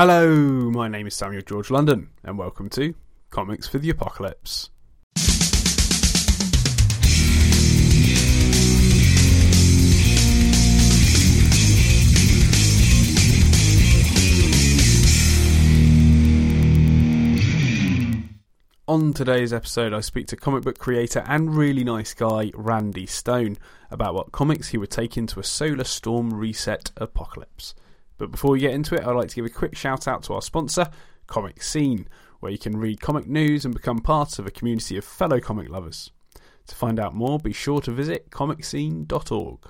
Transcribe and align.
Hello, 0.00 0.30
my 0.70 0.86
name 0.86 1.08
is 1.08 1.16
Samuel 1.16 1.42
George 1.42 1.72
London, 1.72 2.10
and 2.22 2.38
welcome 2.38 2.70
to 2.70 2.94
Comics 3.30 3.66
for 3.66 3.78
the 3.78 3.90
Apocalypse. 3.90 4.70
On 18.86 19.12
today's 19.12 19.52
episode, 19.52 19.92
I 19.92 19.98
speak 19.98 20.28
to 20.28 20.36
comic 20.36 20.62
book 20.62 20.78
creator 20.78 21.24
and 21.26 21.56
really 21.56 21.82
nice 21.82 22.14
guy 22.14 22.52
Randy 22.54 23.06
Stone 23.06 23.58
about 23.90 24.14
what 24.14 24.30
comics 24.30 24.68
he 24.68 24.78
would 24.78 24.92
take 24.92 25.16
into 25.16 25.40
a 25.40 25.42
solar 25.42 25.82
storm 25.82 26.32
reset 26.32 26.92
apocalypse. 26.96 27.74
But 28.18 28.30
before 28.30 28.50
we 28.50 28.60
get 28.60 28.74
into 28.74 28.94
it, 28.94 29.06
I'd 29.06 29.16
like 29.16 29.28
to 29.28 29.34
give 29.36 29.46
a 29.46 29.50
quick 29.50 29.76
shout 29.76 30.06
out 30.06 30.22
to 30.24 30.34
our 30.34 30.42
sponsor, 30.42 30.90
Comic 31.26 31.62
Scene, 31.62 32.08
where 32.40 32.52
you 32.52 32.58
can 32.58 32.76
read 32.76 33.00
comic 33.00 33.26
news 33.26 33.64
and 33.64 33.74
become 33.74 34.00
part 34.00 34.38
of 34.38 34.46
a 34.46 34.50
community 34.50 34.96
of 34.96 35.04
fellow 35.04 35.40
comic 35.40 35.68
lovers. 35.68 36.10
To 36.66 36.74
find 36.74 37.00
out 37.00 37.14
more, 37.14 37.38
be 37.38 37.52
sure 37.52 37.80
to 37.80 37.90
visit 37.90 38.30
comicscene.org. 38.30 39.60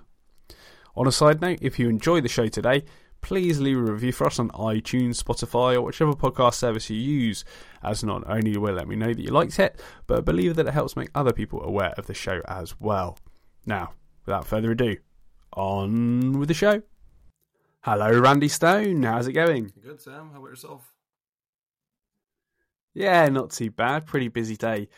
On 0.96 1.06
a 1.06 1.12
side 1.12 1.40
note, 1.40 1.58
if 1.62 1.78
you 1.78 1.88
enjoy 1.88 2.20
the 2.20 2.28
show 2.28 2.48
today, 2.48 2.84
please 3.20 3.60
leave 3.60 3.78
a 3.78 3.82
review 3.82 4.12
for 4.12 4.26
us 4.26 4.38
on 4.38 4.48
iTunes, 4.50 5.22
Spotify, 5.22 5.74
or 5.74 5.82
whichever 5.82 6.12
podcast 6.12 6.54
service 6.54 6.90
you 6.90 6.96
use, 6.96 7.44
as 7.82 8.02
not 8.02 8.28
only 8.28 8.56
will 8.56 8.74
let 8.74 8.88
me 8.88 8.96
know 8.96 9.12
that 9.12 9.20
you 9.20 9.30
liked 9.30 9.58
it, 9.58 9.80
but 10.06 10.18
I 10.18 10.20
believe 10.22 10.56
that 10.56 10.66
it 10.66 10.74
helps 10.74 10.96
make 10.96 11.10
other 11.14 11.32
people 11.32 11.62
aware 11.62 11.94
of 11.96 12.06
the 12.06 12.14
show 12.14 12.40
as 12.48 12.74
well. 12.80 13.18
Now, 13.64 13.92
without 14.26 14.46
further 14.46 14.72
ado, 14.72 14.96
on 15.52 16.38
with 16.38 16.48
the 16.48 16.54
show. 16.54 16.82
Hello, 17.90 18.20
Randy 18.20 18.48
Stone. 18.48 19.02
How's 19.02 19.28
it 19.28 19.32
going? 19.32 19.72
Good, 19.82 19.98
Sam. 19.98 20.28
How 20.30 20.40
about 20.40 20.50
yourself? 20.50 20.92
Yeah, 22.92 23.26
not 23.30 23.48
too 23.48 23.70
bad. 23.70 24.04
Pretty 24.04 24.28
busy 24.28 24.58
day 24.58 24.90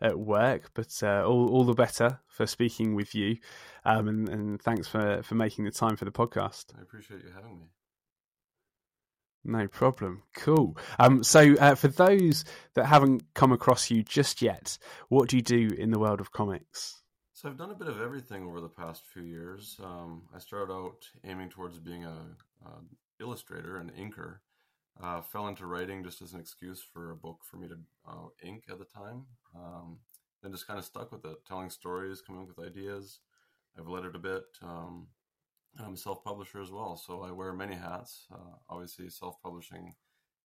at 0.00 0.16
work, 0.16 0.70
but 0.72 0.96
uh, 1.02 1.24
all 1.26 1.48
all 1.48 1.64
the 1.64 1.74
better 1.74 2.20
for 2.28 2.46
speaking 2.46 2.94
with 2.94 3.16
you. 3.16 3.38
Um, 3.84 4.06
and, 4.06 4.28
and 4.28 4.62
thanks 4.62 4.86
for, 4.86 5.24
for 5.24 5.34
making 5.34 5.64
the 5.64 5.72
time 5.72 5.96
for 5.96 6.04
the 6.04 6.12
podcast. 6.12 6.66
I 6.78 6.82
appreciate 6.82 7.24
you 7.24 7.32
having 7.34 7.58
me. 7.58 7.66
No 9.42 9.66
problem. 9.66 10.22
Cool. 10.36 10.78
Um, 11.00 11.24
so, 11.24 11.56
uh, 11.56 11.74
for 11.74 11.88
those 11.88 12.44
that 12.74 12.86
haven't 12.86 13.24
come 13.34 13.50
across 13.50 13.90
you 13.90 14.04
just 14.04 14.40
yet, 14.40 14.78
what 15.08 15.28
do 15.28 15.34
you 15.34 15.42
do 15.42 15.70
in 15.76 15.90
the 15.90 15.98
world 15.98 16.20
of 16.20 16.30
comics? 16.30 17.02
So, 17.36 17.50
I've 17.50 17.58
done 17.58 17.70
a 17.70 17.74
bit 17.74 17.88
of 17.88 18.00
everything 18.00 18.46
over 18.46 18.62
the 18.62 18.68
past 18.70 19.02
few 19.12 19.22
years. 19.22 19.78
Um, 19.84 20.22
I 20.34 20.38
started 20.38 20.72
out 20.72 21.06
aiming 21.22 21.50
towards 21.50 21.78
being 21.78 22.06
a, 22.06 22.16
a 22.64 22.70
illustrator, 23.20 23.76
an 23.76 23.90
inker. 23.90 24.38
Uh, 24.98 25.20
fell 25.20 25.46
into 25.46 25.66
writing 25.66 26.02
just 26.02 26.22
as 26.22 26.32
an 26.32 26.40
excuse 26.40 26.82
for 26.82 27.10
a 27.10 27.14
book 27.14 27.40
for 27.44 27.58
me 27.58 27.68
to 27.68 27.76
uh, 28.08 28.28
ink 28.42 28.64
at 28.70 28.78
the 28.78 28.86
time. 28.86 29.26
Um, 29.54 29.98
then 30.42 30.50
just 30.50 30.66
kind 30.66 30.78
of 30.78 30.86
stuck 30.86 31.12
with 31.12 31.26
it, 31.26 31.36
telling 31.46 31.68
stories, 31.68 32.22
coming 32.22 32.40
up 32.40 32.48
with 32.48 32.66
ideas. 32.66 33.20
I've 33.78 33.86
lettered 33.86 34.16
a 34.16 34.18
bit. 34.18 34.44
Um, 34.62 35.08
I'm 35.78 35.92
a 35.92 35.98
self-publisher 35.98 36.62
as 36.62 36.70
well, 36.70 36.96
so 36.96 37.20
I 37.20 37.32
wear 37.32 37.52
many 37.52 37.74
hats. 37.74 38.24
Uh, 38.32 38.56
obviously, 38.70 39.10
self-publishing 39.10 39.94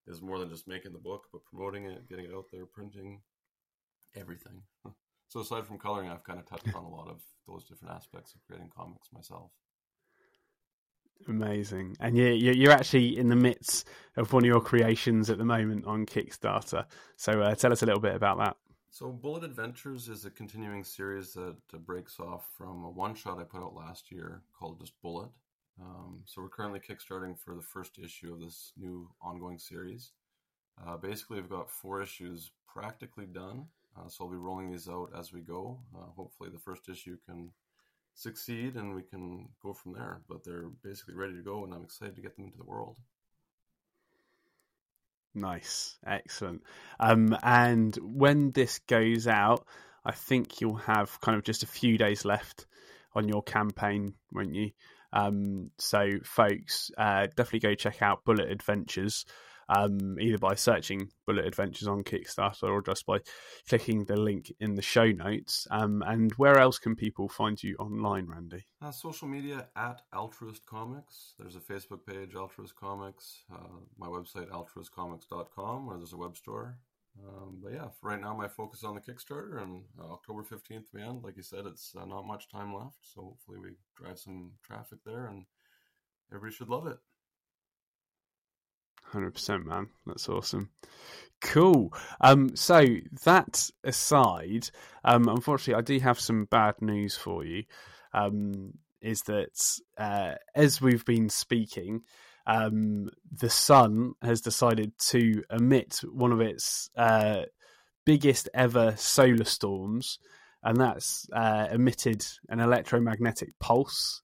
is 0.08 0.22
more 0.22 0.40
than 0.40 0.50
just 0.50 0.68
making 0.68 0.92
the 0.92 1.00
book, 1.00 1.28
but 1.32 1.46
promoting 1.46 1.86
it, 1.86 2.10
getting 2.10 2.26
it 2.26 2.34
out 2.36 2.48
there, 2.52 2.66
printing, 2.66 3.22
everything. 4.14 4.64
so 5.32 5.40
aside 5.40 5.66
from 5.66 5.80
coloring, 5.80 6.10
I've 6.10 6.26
kind 6.26 6.40
of 6.40 6.46
touched 6.46 6.76
on 6.76 6.84
a 6.84 6.90
lot 6.90 7.08
of 7.08 7.22
those 7.48 7.64
different 7.64 7.96
aspects 7.96 8.36
of 8.36 8.42
creating 8.46 8.70
comics 8.76 9.08
myself. 9.14 9.52
Amazing, 11.30 11.96
and 12.02 12.18
yeah, 12.18 12.32
you're 12.32 12.74
actually 12.74 13.18
in 13.18 13.30
the 13.30 13.36
midst 13.36 13.88
of 14.18 14.34
one 14.34 14.44
of 14.44 14.48
your 14.48 14.60
creations 14.60 15.30
at 15.30 15.38
the 15.38 15.46
moment 15.46 15.86
on 15.86 16.06
Kickstarter. 16.06 16.86
So 17.16 17.42
uh, 17.42 17.56
tell 17.56 17.72
us 17.72 17.82
a 17.82 17.86
little 17.86 18.02
bit 18.02 18.14
about 18.14 18.40
that. 18.40 18.58
So, 18.90 19.10
Bullet 19.10 19.46
Adventures 19.46 20.10
is 20.10 20.26
a 20.26 20.30
continuing 20.30 20.84
series 20.84 21.32
that 21.36 21.56
breaks 21.86 22.20
off 22.20 22.46
from 22.58 22.84
a 22.84 22.90
one 22.90 23.16
shot 23.16 23.40
I 23.40 23.44
put 23.44 23.64
out 23.64 23.74
last 23.74 24.12
year 24.12 24.42
called 24.60 24.82
just 24.82 25.02
Bullet. 25.02 25.30
Um, 25.82 26.24
so, 26.26 26.42
we're 26.42 26.50
currently 26.50 26.82
kickstarting 26.82 27.40
for 27.40 27.56
the 27.56 27.62
first 27.62 28.00
issue 28.00 28.34
of 28.34 28.42
this 28.42 28.74
new 28.76 29.10
ongoing 29.22 29.60
series. 29.60 30.12
Uh, 30.86 30.98
basically, 30.98 31.38
I've 31.38 31.50
got 31.50 31.72
four 31.72 32.02
issues 32.02 32.52
practically 32.68 33.28
done. 33.28 33.68
Uh, 33.98 34.08
so, 34.08 34.26
I'll 34.26 34.32
be 34.32 34.38
rolling 34.38 34.72
these 34.72 34.88
out 34.88 35.12
as 35.18 35.34
we 35.34 35.42
go. 35.42 35.80
Uh, 35.96 36.10
hopefully, 36.16 36.50
the 36.52 36.60
first 36.60 36.88
issue 36.90 37.18
can 37.26 37.52
succeed 38.14 38.76
and 38.76 38.96
we 38.96 39.04
can 39.04 39.50
go 39.62 39.74
from 39.74 39.94
there. 39.94 40.22
But 40.30 40.44
they're 40.44 40.70
basically 40.84 41.16
ready 41.16 41.36
to 41.36 41.44
go, 41.44 41.64
and 41.64 41.74
I'm 41.74 41.84
excited 41.84 42.16
to 42.16 42.22
get 42.22 42.36
them 42.36 42.46
into 42.46 42.58
the 42.58 42.66
world. 42.66 42.98
Nice, 45.34 45.98
excellent. 46.06 46.64
Um, 47.00 47.38
and 47.42 47.96
when 48.02 48.52
this 48.52 48.80
goes 48.80 49.28
out, 49.28 49.66
I 50.04 50.12
think 50.12 50.60
you'll 50.60 50.76
have 50.76 51.22
kind 51.22 51.38
of 51.38 51.44
just 51.44 51.64
a 51.64 51.68
few 51.68 51.98
days 51.98 52.26
left 52.26 52.66
on 53.14 53.28
your 53.28 53.44
campaign, 53.44 54.16
won't 54.32 54.56
you? 54.56 54.72
Um, 55.14 55.72
so, 55.78 56.20
folks, 56.24 56.92
uh, 56.98 57.28
definitely 57.36 57.60
go 57.60 57.76
check 57.76 58.02
out 58.02 58.26
Bullet 58.26 58.50
Adventures 58.50 59.26
um, 59.72 60.20
either 60.20 60.38
by 60.38 60.54
searching 60.54 61.10
Bullet 61.26 61.46
Adventures 61.46 61.88
on 61.88 62.04
Kickstarter 62.04 62.70
or 62.70 62.82
just 62.82 63.06
by 63.06 63.20
clicking 63.70 64.04
the 64.06 64.18
link 64.18 64.52
in 64.60 64.76
the 64.76 64.82
show 64.82 65.12
notes. 65.12 65.66
Um, 65.72 66.04
and 66.06 66.34
where 66.34 66.60
else 66.60 66.78
can 66.78 66.96
people 66.96 67.30
find 67.30 67.62
you 67.62 67.76
online, 67.78 68.28
Randy? 68.28 68.66
Uh, 68.82 68.92
social 68.92 69.28
media 69.28 69.70
at 69.76 70.02
Altruist 70.14 70.66
Comics. 70.66 71.36
There's 71.40 71.56
a 71.56 71.60
Facebook 71.60 72.06
page, 72.06 72.36
Altruist 72.36 72.76
Comics. 72.76 73.44
Uh, 73.52 73.80
my 73.98 74.08
website, 74.08 74.50
altruistcomics.com, 74.50 75.88
where 75.88 75.98
there's 75.98 76.14
a 76.14 76.18
web 76.18 76.36
store. 76.36 76.78
Um, 77.26 77.60
but 77.64 77.74
yeah, 77.74 77.88
right 78.02 78.20
now, 78.20 78.36
my 78.36 78.48
focus 78.48 78.80
is 78.80 78.86
on 78.86 78.96
the 78.96 79.02
Kickstarter 79.02 79.62
and 79.62 79.84
uh, 80.00 80.12
October 80.12 80.44
15th 80.44 80.86
we 80.94 81.02
end. 81.02 81.24
Like 81.24 81.38
you 81.38 81.44
said, 81.44 81.66
it's 81.66 81.94
uh, 82.00 82.06
not 82.06 82.28
much 82.28 82.50
time 82.50 82.74
left. 82.74 82.98
So 83.02 83.22
hopefully 83.22 83.58
we 83.60 83.70
drive 83.96 84.20
some 84.20 84.52
traffic 84.64 85.00
there 85.06 85.28
and 85.28 85.46
everybody 86.32 86.56
should 86.56 86.70
love 86.70 86.88
it. 86.88 86.98
Hundred 89.04 89.34
percent, 89.34 89.66
man. 89.66 89.88
That's 90.06 90.30
awesome. 90.30 90.70
Cool. 91.42 91.92
Um, 92.22 92.56
so 92.56 92.86
that 93.26 93.70
aside, 93.84 94.70
um, 95.04 95.28
unfortunately, 95.28 95.80
I 95.80 95.82
do 95.82 96.00
have 96.00 96.20
some 96.20 96.46
bad 96.46 96.76
news 96.82 97.18
for 97.18 97.44
you. 97.44 97.64
Um, 98.14 98.74
is 99.02 99.24
that 99.24 99.80
uh, 99.98 100.36
as 100.56 100.80
we've 100.80 101.04
been 101.06 101.30
speaking, 101.30 102.04
um, 102.46 103.10
the 103.32 103.50
sun 103.50 104.14
has 104.22 104.42
decided 104.42 104.98
to 105.00 105.44
emit 105.50 106.02
one 106.12 106.32
of 106.32 106.40
its 106.40 106.90
uh, 106.96 107.44
biggest 108.06 108.50
ever 108.54 108.94
solar 108.98 109.46
storms, 109.46 110.20
and 110.64 110.78
that's 110.80 111.28
uh, 111.34 111.68
emitted 111.72 112.24
an 112.50 112.60
electromagnetic 112.60 113.58
pulse 113.60 114.22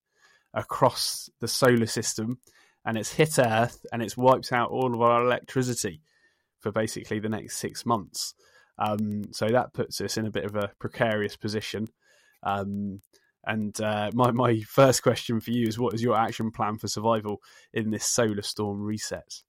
across 0.53 1.29
the 1.39 1.47
solar 1.47 1.87
system 1.87 2.39
and 2.87 2.97
it's 2.97 3.11
hit 3.11 3.37
Earth 3.37 3.85
and 3.91 4.01
it's 4.01 4.15
wiped 4.15 4.53
out 4.53 4.71
all 4.71 4.93
of 4.93 5.01
our 5.01 5.21
electricity 5.21 6.01
for 6.59 6.71
basically 6.71 7.19
the 7.19 7.27
next 7.27 7.57
six 7.57 7.85
months. 7.85 8.33
Um, 8.79 9.33
so 9.33 9.49
that 9.49 9.73
puts 9.73 9.99
us 9.99 10.15
in 10.15 10.25
a 10.25 10.31
bit 10.31 10.45
of 10.45 10.55
a 10.55 10.71
precarious 10.79 11.35
position. 11.35 11.89
Um, 12.43 13.01
and 13.45 13.79
uh, 13.81 14.11
my 14.13 14.31
my 14.31 14.61
first 14.61 15.03
question 15.03 15.41
for 15.41 15.51
you 15.51 15.67
is, 15.67 15.77
what 15.77 15.93
is 15.93 16.01
your 16.01 16.17
action 16.17 16.49
plan 16.49 16.77
for 16.77 16.87
survival 16.87 17.41
in 17.73 17.91
this 17.91 18.05
solar 18.05 18.41
storm 18.41 18.81
reset? 18.81 19.41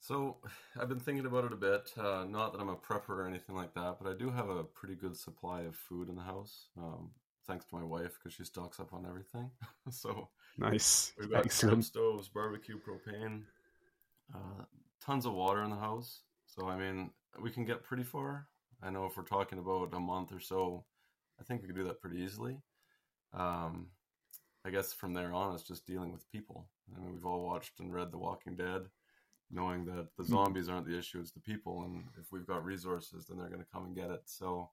So 0.00 0.38
I've 0.80 0.88
been 0.88 1.00
thinking 1.00 1.26
about 1.26 1.44
it 1.44 1.52
a 1.52 1.56
bit. 1.56 1.92
Uh, 1.96 2.24
not 2.28 2.52
that 2.52 2.60
I'm 2.60 2.68
a 2.68 2.76
prepper 2.76 3.10
or 3.10 3.28
anything 3.28 3.54
like 3.54 3.74
that, 3.74 3.98
but 4.00 4.10
I 4.10 4.16
do 4.16 4.30
have 4.30 4.48
a 4.48 4.64
pretty 4.64 4.96
good 4.96 5.16
supply 5.16 5.62
of 5.62 5.76
food 5.76 6.08
in 6.08 6.16
the 6.16 6.22
house. 6.22 6.66
Um, 6.76 7.10
thanks 7.46 7.64
to 7.66 7.76
my 7.76 7.84
wife 7.84 8.18
because 8.18 8.34
she 8.34 8.44
stocks 8.44 8.80
up 8.80 8.92
on 8.92 9.06
everything. 9.06 9.50
so 9.90 10.28
nice, 10.58 11.12
we've 11.18 11.30
got 11.30 11.44
Excellent. 11.44 11.84
stoves, 11.84 12.28
barbecue, 12.28 12.78
propane, 12.78 13.42
uh, 14.34 14.64
tons 15.04 15.26
of 15.26 15.34
water 15.34 15.62
in 15.62 15.70
the 15.70 15.76
house. 15.76 16.22
So 16.46 16.68
I 16.68 16.76
mean, 16.76 17.10
we 17.40 17.50
can 17.50 17.64
get 17.64 17.82
pretty 17.82 18.04
far. 18.04 18.46
I 18.82 18.90
know 18.90 19.06
if 19.06 19.16
we're 19.16 19.22
talking 19.22 19.58
about 19.58 19.94
a 19.94 20.00
month 20.00 20.32
or 20.32 20.40
so, 20.40 20.84
I 21.40 21.44
think 21.44 21.62
we 21.62 21.68
could 21.68 21.76
do 21.76 21.84
that 21.84 22.00
pretty 22.00 22.20
easily. 22.20 22.58
Um, 23.32 23.88
I 24.64 24.70
guess 24.70 24.92
from 24.92 25.14
there 25.14 25.32
on, 25.32 25.54
it's 25.54 25.62
just 25.62 25.86
dealing 25.86 26.12
with 26.12 26.30
people. 26.30 26.68
I 26.94 27.00
mean, 27.00 27.12
we've 27.12 27.26
all 27.26 27.44
watched 27.44 27.80
and 27.80 27.92
read 27.92 28.12
The 28.12 28.18
Walking 28.18 28.56
Dead, 28.56 28.82
knowing 29.50 29.84
that 29.86 30.08
the 30.16 30.24
hmm. 30.24 30.32
zombies 30.32 30.68
aren't 30.68 30.86
the 30.86 30.98
issue; 30.98 31.20
it's 31.20 31.32
the 31.32 31.40
people. 31.40 31.84
And 31.84 32.04
if 32.20 32.32
we've 32.32 32.46
got 32.46 32.64
resources, 32.64 33.26
then 33.26 33.38
they're 33.38 33.48
going 33.48 33.60
to 33.60 33.72
come 33.72 33.86
and 33.86 33.96
get 33.96 34.10
it. 34.10 34.22
So 34.26 34.70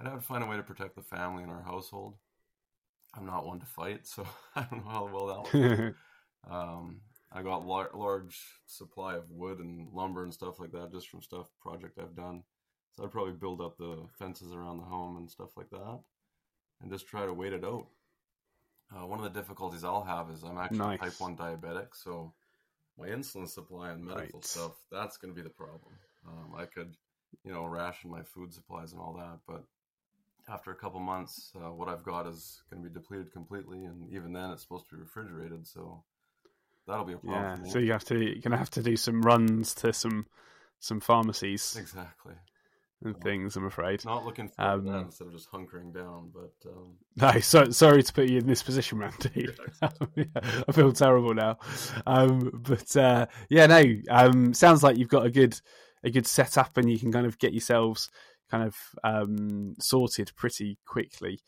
I'd 0.00 0.06
have 0.06 0.20
to 0.20 0.26
find 0.26 0.42
a 0.42 0.46
way 0.46 0.56
to 0.56 0.62
protect 0.62 0.96
the 0.96 1.02
family 1.02 1.42
in 1.42 1.50
our 1.50 1.62
household. 1.62 2.14
I'm 3.16 3.26
not 3.26 3.46
one 3.46 3.60
to 3.60 3.66
fight, 3.66 4.06
so 4.06 4.26
I 4.56 4.66
don't 4.70 4.84
know 4.84 4.90
how 4.90 5.10
well 5.12 5.50
that'll. 5.52 5.94
um, 6.50 7.00
I 7.32 7.42
got 7.42 7.66
lar- 7.66 7.90
large 7.94 8.38
supply 8.66 9.16
of 9.16 9.30
wood 9.30 9.58
and 9.58 9.92
lumber 9.92 10.22
and 10.24 10.32
stuff 10.32 10.60
like 10.60 10.72
that 10.72 10.92
just 10.92 11.08
from 11.08 11.22
stuff 11.22 11.46
project 11.60 11.98
I've 11.98 12.16
done. 12.16 12.42
So 12.96 13.04
I'd 13.04 13.12
probably 13.12 13.34
build 13.34 13.60
up 13.60 13.76
the 13.76 14.06
fences 14.18 14.52
around 14.52 14.78
the 14.78 14.84
home 14.84 15.16
and 15.16 15.30
stuff 15.30 15.56
like 15.56 15.70
that, 15.70 16.00
and 16.80 16.90
just 16.90 17.06
try 17.06 17.26
to 17.26 17.32
wait 17.34 17.52
it 17.52 17.64
out. 17.64 17.86
Uh, 18.94 19.06
one 19.06 19.18
of 19.18 19.24
the 19.24 19.38
difficulties 19.40 19.84
I'll 19.84 20.04
have 20.04 20.30
is 20.30 20.44
I'm 20.44 20.58
actually 20.58 20.78
nice. 20.78 21.00
type 21.00 21.20
one 21.20 21.36
diabetic, 21.36 21.88
so 21.92 22.32
my 22.98 23.08
insulin 23.08 23.48
supply 23.48 23.90
and 23.90 24.04
medical 24.04 24.40
Right. 24.40 24.44
stuff, 24.44 24.72
that's 24.90 25.16
going 25.16 25.34
to 25.34 25.36
be 25.36 25.42
the 25.42 25.52
problem. 25.54 25.92
Um, 26.26 26.54
I 26.56 26.64
could, 26.66 26.96
you 27.44 27.52
know, 27.52 27.64
ration 27.64 28.10
my 28.10 28.22
food 28.22 28.54
supplies 28.54 28.92
and 28.92 29.00
all 29.00 29.14
that, 29.14 29.40
but 29.46 29.64
after 30.48 30.70
a 30.70 30.76
couple 30.76 31.00
months, 31.00 31.52
uh, 31.56 31.72
what 31.72 31.88
I've 31.88 32.04
got 32.04 32.26
is 32.26 32.62
going 32.70 32.82
to 32.82 32.88
be 32.88 32.94
depleted 32.94 33.32
completely, 33.32 33.84
and 33.84 34.08
even 34.12 34.32
then, 34.32 34.50
it's 34.50 34.62
supposed 34.62 34.88
to 34.90 34.96
be 34.96 35.02
refrigerated, 35.02 35.66
so 35.66 36.04
that'll 36.86 37.04
be 37.04 37.14
a 37.14 37.18
problem. 37.18 37.64
Yeah, 37.64 37.70
so 37.70 37.78
you 37.78 37.92
have 37.92 38.04
to 38.04 38.18
you're 38.18 38.40
gonna 38.40 38.56
have 38.56 38.70
to 38.70 38.82
do 38.82 38.96
some 38.96 39.22
runs 39.22 39.74
to 39.76 39.92
some 39.92 40.26
some 40.78 41.00
pharmacies 41.00 41.76
exactly. 41.78 42.34
and 43.02 43.20
things. 43.20 43.56
I'm 43.56 43.66
afraid. 43.66 44.04
Not 44.04 44.24
looking 44.24 44.48
to 44.50 44.64
Um, 44.64 44.84
that 44.84 45.06
instead 45.06 45.26
of 45.26 45.32
just 45.32 45.50
hunkering 45.50 45.92
down, 45.92 46.30
but 46.32 46.54
um, 46.70 46.94
No, 47.16 47.40
so, 47.40 47.70
sorry 47.70 48.02
to 48.02 48.12
put 48.12 48.28
you 48.28 48.38
in 48.38 48.46
this 48.46 48.62
position, 48.62 48.98
Randy. 48.98 49.48
Yeah, 50.14 50.24
I 50.68 50.72
feel 50.72 50.92
terrible 50.92 51.34
now. 51.34 51.58
Um, 52.06 52.62
but 52.66 52.96
uh, 52.96 53.26
yeah, 53.48 53.66
no, 53.66 53.82
um, 54.10 54.54
sounds 54.54 54.82
like 54.82 54.96
you've 54.96 55.08
got 55.08 55.26
a 55.26 55.30
good 55.30 55.60
a 56.04 56.10
good 56.10 56.26
setup, 56.26 56.76
and 56.76 56.88
you 56.88 56.98
can 56.98 57.10
kind 57.10 57.26
of 57.26 57.38
get 57.38 57.52
yourselves 57.52 58.10
kind 58.50 58.64
of 58.64 58.76
um, 59.04 59.74
sorted 59.80 60.32
pretty 60.36 60.78
quickly 60.86 61.40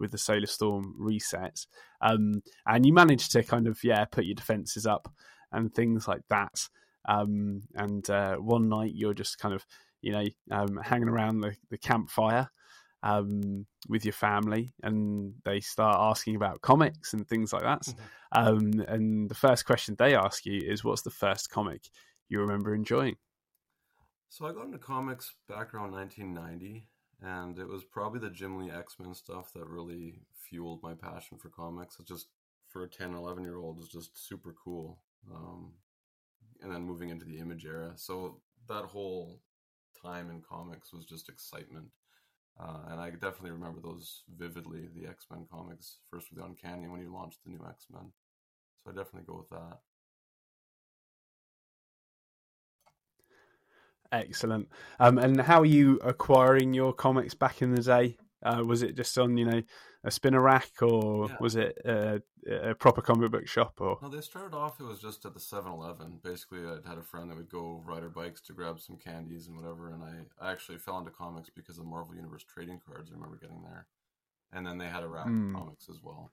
with 0.00 0.10
the 0.10 0.18
Solar 0.18 0.46
Storm 0.46 0.94
reset. 0.98 1.66
Um, 2.00 2.42
and 2.66 2.84
you 2.84 2.92
managed 2.92 3.32
to 3.32 3.42
kind 3.42 3.66
of 3.66 3.82
yeah 3.84 4.04
put 4.04 4.24
your 4.24 4.34
defenses 4.34 4.86
up 4.86 5.08
and 5.52 5.72
things 5.72 6.08
like 6.08 6.22
that. 6.30 6.68
Um, 7.06 7.62
and 7.74 8.08
uh, 8.10 8.36
one 8.36 8.68
night 8.68 8.92
you're 8.94 9.14
just 9.14 9.38
kind 9.38 9.54
of 9.54 9.64
you 10.00 10.12
know 10.12 10.24
um, 10.50 10.76
hanging 10.82 11.08
around 11.08 11.40
the, 11.40 11.56
the 11.70 11.78
campfire 11.78 12.48
um, 13.02 13.66
with 13.88 14.04
your 14.04 14.14
family, 14.14 14.72
and 14.82 15.34
they 15.44 15.60
start 15.60 15.96
asking 16.00 16.36
about 16.36 16.62
comics 16.62 17.12
and 17.12 17.28
things 17.28 17.52
like 17.52 17.62
that. 17.62 17.82
Mhm. 17.82 17.96
Um, 18.32 18.80
and 18.88 19.30
the 19.30 19.34
first 19.34 19.66
question 19.66 19.94
they 19.98 20.14
ask 20.14 20.44
you 20.46 20.60
is, 20.64 20.82
"What's 20.82 21.02
the 21.02 21.10
first 21.10 21.50
comic 21.50 21.82
you 22.28 22.40
remember 22.40 22.74
enjoying?" 22.74 23.16
So 24.34 24.48
I 24.48 24.52
got 24.52 24.66
into 24.66 24.78
comics 24.78 25.32
back 25.48 25.72
around 25.72 25.92
1990, 25.92 26.88
and 27.22 27.56
it 27.56 27.68
was 27.68 27.84
probably 27.84 28.18
the 28.18 28.30
Jim 28.34 28.58
Lee 28.58 28.68
X 28.68 28.96
Men 28.98 29.14
stuff 29.14 29.52
that 29.52 29.64
really 29.64 30.22
fueled 30.34 30.82
my 30.82 30.92
passion 30.92 31.38
for 31.38 31.50
comics. 31.50 31.98
It's 32.00 32.08
just 32.08 32.26
for 32.66 32.82
a 32.82 32.88
10, 32.88 33.14
11 33.14 33.44
year 33.44 33.58
old, 33.58 33.78
is 33.78 33.86
just 33.86 34.26
super 34.28 34.52
cool. 34.52 34.98
Um, 35.32 35.74
and 36.60 36.72
then 36.72 36.82
moving 36.82 37.10
into 37.10 37.24
the 37.24 37.38
Image 37.38 37.64
era, 37.64 37.92
so 37.94 38.40
that 38.68 38.86
whole 38.86 39.38
time 40.02 40.28
in 40.30 40.42
comics 40.42 40.92
was 40.92 41.06
just 41.06 41.28
excitement. 41.28 41.90
Uh, 42.58 42.90
and 42.90 43.00
I 43.00 43.10
definitely 43.10 43.52
remember 43.52 43.80
those 43.80 44.24
vividly. 44.36 44.88
The 44.96 45.08
X 45.08 45.26
Men 45.30 45.46
comics, 45.48 45.98
first 46.10 46.26
with 46.30 46.40
the 46.40 46.44
Uncanny, 46.44 46.88
when 46.88 47.00
you 47.00 47.14
launched 47.14 47.44
the 47.44 47.50
new 47.50 47.64
X 47.68 47.86
Men. 47.88 48.10
So 48.82 48.90
I 48.90 48.94
definitely 48.96 49.28
go 49.28 49.36
with 49.36 49.50
that. 49.50 49.78
Excellent. 54.20 54.68
Um, 55.00 55.18
and 55.18 55.40
how 55.40 55.60
are 55.60 55.66
you 55.66 55.98
acquiring 56.04 56.72
your 56.74 56.92
comics 56.92 57.34
back 57.34 57.62
in 57.62 57.74
the 57.74 57.82
day? 57.82 58.16
Uh, 58.42 58.62
was 58.62 58.82
it 58.82 58.94
just 58.94 59.16
on 59.18 59.36
you 59.36 59.44
know 59.46 59.62
a 60.04 60.10
spinner 60.10 60.40
rack, 60.40 60.70
or 60.82 61.28
Yeah. 61.30 61.36
was 61.40 61.56
it 61.56 61.78
a, 61.84 62.20
a 62.46 62.74
proper 62.74 63.00
comic 63.00 63.30
book 63.30 63.46
shop? 63.48 63.80
Or 63.80 63.98
No, 64.02 64.08
they 64.10 64.20
started 64.20 64.54
off, 64.54 64.78
it 64.80 64.84
was 64.84 65.00
just 65.00 65.24
at 65.24 65.32
the 65.32 65.40
7 65.40 65.72
Eleven. 65.72 66.20
Basically, 66.22 66.60
I'd 66.66 66.84
had 66.86 66.98
a 66.98 67.02
friend 67.02 67.30
that 67.30 67.36
would 67.36 67.48
go 67.48 67.82
ride 67.86 68.02
our 68.02 68.10
bikes 68.10 68.42
to 68.42 68.52
grab 68.52 68.78
some 68.80 68.96
candies 68.98 69.46
and 69.48 69.56
whatever. 69.56 69.90
And 69.90 70.02
I, 70.04 70.14
I 70.46 70.52
actually 70.52 70.76
fell 70.78 70.98
into 70.98 71.10
comics 71.10 71.48
because 71.48 71.78
of 71.78 71.86
Marvel 71.86 72.14
Universe 72.14 72.44
trading 72.44 72.80
cards. 72.86 73.10
I 73.10 73.14
remember 73.14 73.38
getting 73.38 73.62
there. 73.62 73.86
And 74.52 74.66
then 74.66 74.76
they 74.78 74.88
had 74.88 75.02
a 75.02 75.08
rack 75.08 75.26
Hmm. 75.26 75.54
of 75.54 75.60
comics 75.60 75.88
as 75.88 76.00
well. 76.02 76.30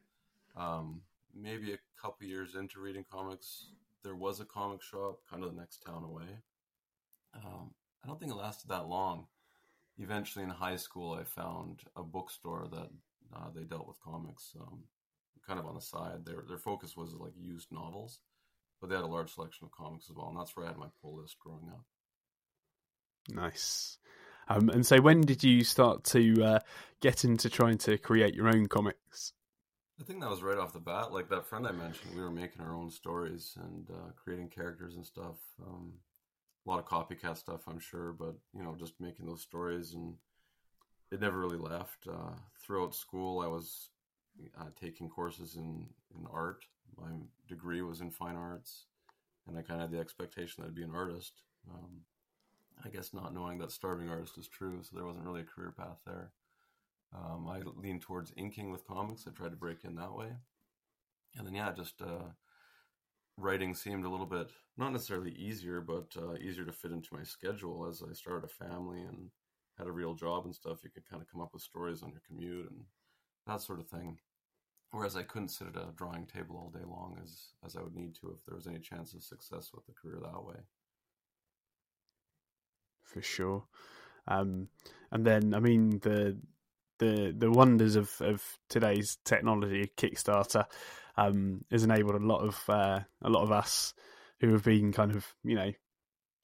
Um, 0.57 1.01
maybe 1.33 1.71
a 1.73 1.77
couple 1.99 2.27
years 2.27 2.55
into 2.55 2.81
reading 2.81 3.05
comics, 3.09 3.67
there 4.03 4.15
was 4.15 4.41
a 4.41 4.45
comic 4.45 4.81
shop 4.81 5.21
kind 5.29 5.45
of 5.45 5.55
the 5.55 5.59
next 5.59 5.81
town 5.85 6.03
away. 6.03 6.27
Um, 7.35 7.71
I 8.03 8.07
don't 8.07 8.19
think 8.19 8.31
it 8.31 8.35
lasted 8.35 8.69
that 8.69 8.87
long. 8.87 9.27
Eventually, 9.97 10.43
in 10.43 10.49
high 10.49 10.77
school, 10.77 11.13
I 11.13 11.23
found 11.23 11.81
a 11.95 12.03
bookstore 12.03 12.67
that 12.71 12.89
uh, 13.35 13.49
they 13.53 13.63
dealt 13.63 13.87
with 13.87 14.01
comics. 14.01 14.55
Um, 14.59 14.83
kind 15.45 15.59
of 15.59 15.65
on 15.65 15.75
the 15.75 15.81
side. 15.81 16.25
Their 16.25 16.43
their 16.47 16.57
focus 16.57 16.95
was 16.95 17.13
like 17.13 17.33
used 17.37 17.71
novels, 17.71 18.19
but 18.79 18.89
they 18.89 18.95
had 18.95 19.03
a 19.03 19.07
large 19.07 19.33
selection 19.33 19.65
of 19.65 19.71
comics 19.71 20.09
as 20.09 20.15
well, 20.15 20.29
and 20.29 20.37
that's 20.37 20.55
where 20.55 20.65
I 20.65 20.69
had 20.69 20.77
my 20.77 20.87
pull 21.01 21.17
list 21.21 21.37
growing 21.39 21.69
up. 21.69 21.85
nice. 23.29 23.97
Um, 24.47 24.69
and 24.69 24.85
so, 24.85 24.99
when 24.99 25.21
did 25.21 25.43
you 25.43 25.63
start 25.63 26.03
to 26.05 26.43
uh, 26.43 26.59
get 26.99 27.23
into 27.23 27.49
trying 27.49 27.77
to 27.79 27.97
create 27.97 28.33
your 28.33 28.47
own 28.47 28.67
comics? 28.67 29.33
I 29.99 30.03
think 30.03 30.19
that 30.21 30.29
was 30.29 30.41
right 30.41 30.57
off 30.57 30.73
the 30.73 30.79
bat. 30.79 31.11
Like 31.11 31.29
that 31.29 31.45
friend 31.45 31.67
I 31.67 31.71
mentioned, 31.71 32.15
we 32.15 32.21
were 32.21 32.31
making 32.31 32.61
our 32.61 32.75
own 32.75 32.89
stories 32.89 33.55
and 33.61 33.87
uh, 33.89 34.11
creating 34.21 34.49
characters 34.49 34.95
and 34.95 35.05
stuff. 35.05 35.37
Um, 35.65 35.93
a 36.65 36.69
lot 36.69 36.79
of 36.79 36.85
copycat 36.85 37.37
stuff, 37.37 37.61
I'm 37.67 37.79
sure, 37.79 38.13
but 38.13 38.35
you 38.55 38.63
know, 38.63 38.75
just 38.77 38.99
making 38.99 39.25
those 39.25 39.41
stories 39.41 39.93
and 39.93 40.15
it 41.11 41.19
never 41.19 41.39
really 41.39 41.57
left. 41.57 42.07
Uh, 42.07 42.35
throughout 42.63 42.95
school, 42.95 43.41
I 43.41 43.47
was 43.47 43.89
uh, 44.59 44.69
taking 44.79 45.09
courses 45.09 45.55
in 45.55 45.87
in 46.15 46.25
art. 46.31 46.65
My 46.97 47.09
degree 47.47 47.81
was 47.81 48.01
in 48.01 48.11
fine 48.11 48.35
arts, 48.35 48.85
and 49.47 49.57
I 49.57 49.61
kind 49.61 49.81
of 49.81 49.89
had 49.89 49.91
the 49.91 50.01
expectation 50.01 50.61
that 50.61 50.69
I'd 50.69 50.75
be 50.75 50.83
an 50.83 50.95
artist. 50.95 51.41
Um, 51.69 52.01
I 52.83 52.89
guess 52.89 53.13
not 53.13 53.33
knowing 53.33 53.59
that 53.59 53.71
starving 53.71 54.09
artist 54.09 54.37
is 54.37 54.47
true, 54.47 54.79
so 54.81 54.95
there 54.95 55.05
wasn't 55.05 55.25
really 55.25 55.41
a 55.41 55.45
career 55.45 55.73
path 55.75 55.99
there. 56.05 56.31
Um, 57.13 57.47
I 57.47 57.61
leaned 57.75 58.01
towards 58.01 58.33
inking 58.37 58.71
with 58.71 58.87
comics. 58.87 59.25
I 59.27 59.31
tried 59.31 59.51
to 59.51 59.57
break 59.57 59.83
in 59.83 59.95
that 59.95 60.15
way, 60.15 60.29
and 61.37 61.45
then 61.45 61.53
yeah, 61.53 61.71
just 61.73 62.01
uh, 62.01 62.31
writing 63.41 63.73
seemed 63.73 64.05
a 64.05 64.09
little 64.09 64.25
bit 64.25 64.49
not 64.77 64.91
necessarily 64.91 65.31
easier, 65.31 65.81
but 65.81 66.15
uh, 66.17 66.35
easier 66.35 66.65
to 66.65 66.71
fit 66.71 66.91
into 66.91 67.13
my 67.13 67.23
schedule 67.23 67.87
as 67.87 68.01
I 68.01 68.13
started 68.13 68.45
a 68.45 68.65
family 68.65 69.01
and 69.01 69.29
had 69.77 69.87
a 69.87 69.91
real 69.91 70.13
job 70.13 70.45
and 70.45 70.55
stuff. 70.55 70.83
You 70.83 70.89
could 70.89 71.09
kind 71.09 71.21
of 71.21 71.29
come 71.29 71.41
up 71.41 71.53
with 71.53 71.61
stories 71.61 72.03
on 72.03 72.11
your 72.11 72.21
commute 72.27 72.69
and 72.69 72.81
that 73.47 73.61
sort 73.61 73.79
of 73.79 73.87
thing. 73.87 74.17
Whereas 74.91 75.15
I 75.15 75.23
couldn't 75.23 75.49
sit 75.49 75.67
at 75.67 75.75
a 75.77 75.93
drawing 75.95 76.25
table 76.25 76.57
all 76.57 76.69
day 76.69 76.85
long 76.85 77.17
as 77.23 77.53
as 77.65 77.75
I 77.75 77.81
would 77.81 77.95
need 77.95 78.15
to 78.15 78.31
if 78.31 78.45
there 78.45 78.55
was 78.55 78.67
any 78.67 78.79
chance 78.79 79.13
of 79.13 79.23
success 79.23 79.71
with 79.73 79.85
the 79.85 79.93
career 79.93 80.19
that 80.21 80.43
way. 80.43 80.57
for 83.11 83.21
sure. 83.21 83.63
Um, 84.27 84.69
and 85.11 85.25
then, 85.25 85.53
I 85.53 85.59
mean, 85.59 85.99
the 85.99 86.37
the 86.99 87.33
the 87.37 87.51
wonders 87.51 87.95
of, 87.95 88.11
of 88.21 88.43
today's 88.69 89.17
technology, 89.25 89.91
Kickstarter, 89.97 90.65
um, 91.17 91.63
has 91.71 91.83
enabled 91.83 92.15
a 92.15 92.25
lot 92.25 92.41
of 92.41 92.63
uh, 92.69 92.99
a 93.21 93.29
lot 93.29 93.43
of 93.43 93.51
us 93.51 93.93
who 94.39 94.51
have 94.53 94.63
been 94.63 94.91
kind 94.91 95.15
of 95.15 95.25
you 95.43 95.55
know 95.55 95.71